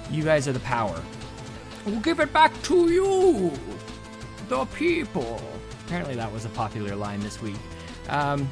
[0.10, 1.04] You guys are the power.
[1.86, 3.52] We'll give it back to you,
[4.48, 5.42] the people.
[5.86, 7.58] Apparently, that was a popular line this week.
[8.08, 8.50] Um,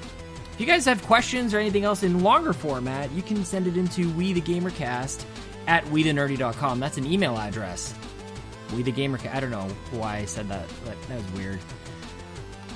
[0.52, 3.78] if you guys have questions or anything else in longer format, you can send it
[3.78, 5.24] into we the gamercast
[5.68, 6.82] at we the wethenerdy.com.
[6.82, 7.96] That's an email address.
[8.76, 9.34] We the gamercast.
[9.34, 10.68] I don't know why I said that,
[11.08, 11.60] that was weird.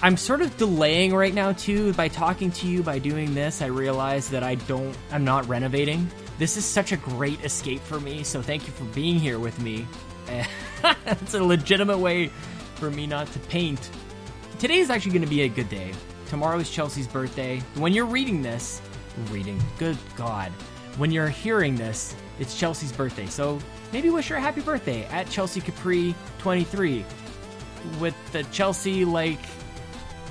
[0.02, 3.62] I'm sort of delaying right now too by talking to you by doing this.
[3.62, 6.10] I realize that I don't I'm not renovating.
[6.38, 9.60] This is such a great escape for me, so thank you for being here with
[9.60, 9.86] me.
[11.06, 12.28] it's a legitimate way
[12.76, 13.90] for me not to paint.
[14.58, 15.92] Today is actually going to be a good day.
[16.28, 17.60] Tomorrow is Chelsea's birthday.
[17.76, 18.82] When you're reading this,
[19.30, 20.52] reading, good God.
[20.98, 23.26] When you're hearing this, it's Chelsea's birthday.
[23.26, 23.60] So
[23.92, 27.04] maybe wish her a happy birthday at Chelsea Capri 23
[28.00, 29.40] with the Chelsea like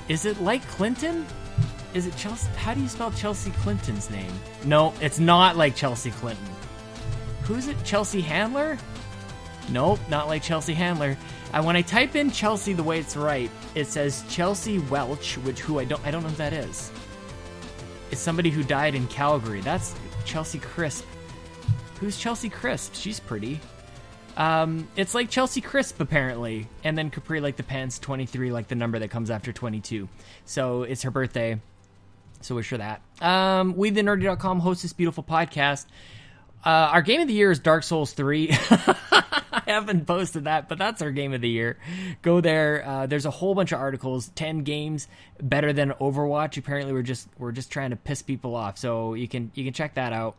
[0.08, 1.26] is it like Clinton?
[1.94, 2.48] Is it Chelsea?
[2.56, 4.32] How do you spell Chelsea Clinton's name?
[4.64, 6.44] No, it's not like Chelsea Clinton.
[7.42, 7.76] Who's it?
[7.84, 8.78] Chelsea Handler?
[9.70, 11.16] Nope, not like Chelsea Handler.
[11.52, 15.60] And when I type in Chelsea the way it's right, it says Chelsea Welch, which
[15.60, 16.90] who I don't I don't know who that is.
[18.10, 19.60] It's somebody who died in Calgary.
[19.60, 19.94] That's
[20.24, 21.04] Chelsea Crisp.
[22.00, 22.94] Who's Chelsea Crisp?
[22.94, 23.60] She's pretty.
[24.38, 28.76] Um, it's like Chelsea Crisp apparently, and then Capri like the pants 23, like the
[28.76, 30.08] number that comes after 22.
[30.44, 31.60] So it's her birthday.
[32.40, 33.02] So wish her that.
[33.20, 35.86] Um, we the nerdy.com hosts this beautiful podcast.
[36.64, 38.50] Uh, our game of the year is Dark Souls 3.
[39.50, 41.76] I haven't posted that, but that's our game of the year.
[42.22, 42.86] Go there.
[42.86, 44.28] Uh, there's a whole bunch of articles.
[44.28, 45.08] Ten games
[45.42, 46.56] better than Overwatch.
[46.56, 48.78] Apparently, we're just we're just trying to piss people off.
[48.78, 50.36] So you can you can check that out.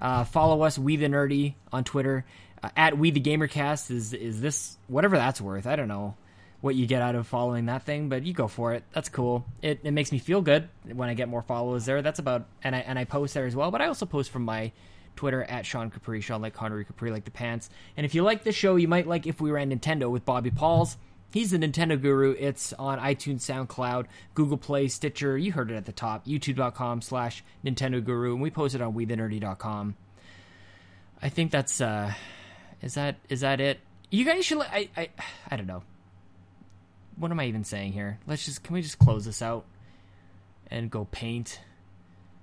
[0.00, 2.24] Uh, follow us, We the Nerdy, on Twitter.
[2.62, 5.66] Uh, at We the Gamercast is is this whatever that's worth.
[5.66, 6.16] I don't know
[6.60, 8.84] what you get out of following that thing, but you go for it.
[8.92, 9.44] That's cool.
[9.62, 12.02] It, it makes me feel good when I get more followers there.
[12.02, 13.70] That's about and I and I post there as well.
[13.70, 14.72] But I also post from my
[15.16, 17.68] Twitter at Sean Capri, Sean like Connery Capri like the pants.
[17.96, 20.50] And if you like the show, you might like if we ran Nintendo with Bobby
[20.50, 20.96] Pauls.
[21.32, 22.36] He's the Nintendo guru.
[22.38, 25.38] It's on iTunes, SoundCloud, Google Play, Stitcher.
[25.38, 26.26] You heard it at the top.
[26.26, 28.34] YouTube.com slash Nintendo Guru.
[28.34, 29.96] And we post it on WeTheNerdy.com.
[31.22, 32.12] I think that's uh
[32.82, 33.80] is that is that it?
[34.10, 35.08] You guys should I I
[35.50, 35.82] I don't know.
[37.16, 38.18] What am I even saying here?
[38.26, 39.64] Let's just can we just close this out
[40.70, 41.60] and go paint?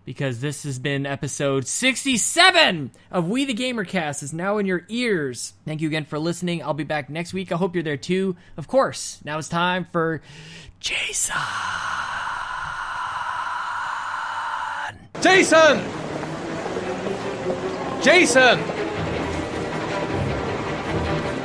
[0.09, 5.53] because this has been episode 67 of We the Gamercast is now in your ears.
[5.65, 6.63] Thank you again for listening.
[6.63, 7.51] I'll be back next week.
[7.51, 8.35] I hope you're there too.
[8.57, 10.23] Of course, now it's time for
[10.79, 11.35] Jason.
[15.21, 15.83] Jason!
[18.01, 18.78] Jason!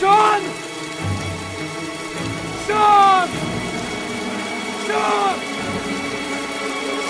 [0.00, 0.40] Sean!
[2.66, 3.28] Sean!
[4.86, 5.36] Sean!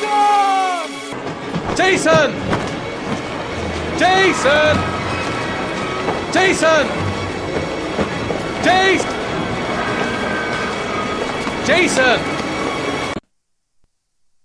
[0.01, 0.89] Sean!
[1.77, 2.31] Jason!
[3.97, 4.77] Jason!
[6.33, 6.87] Jason!
[8.65, 9.09] Jason!
[11.65, 12.40] Jason!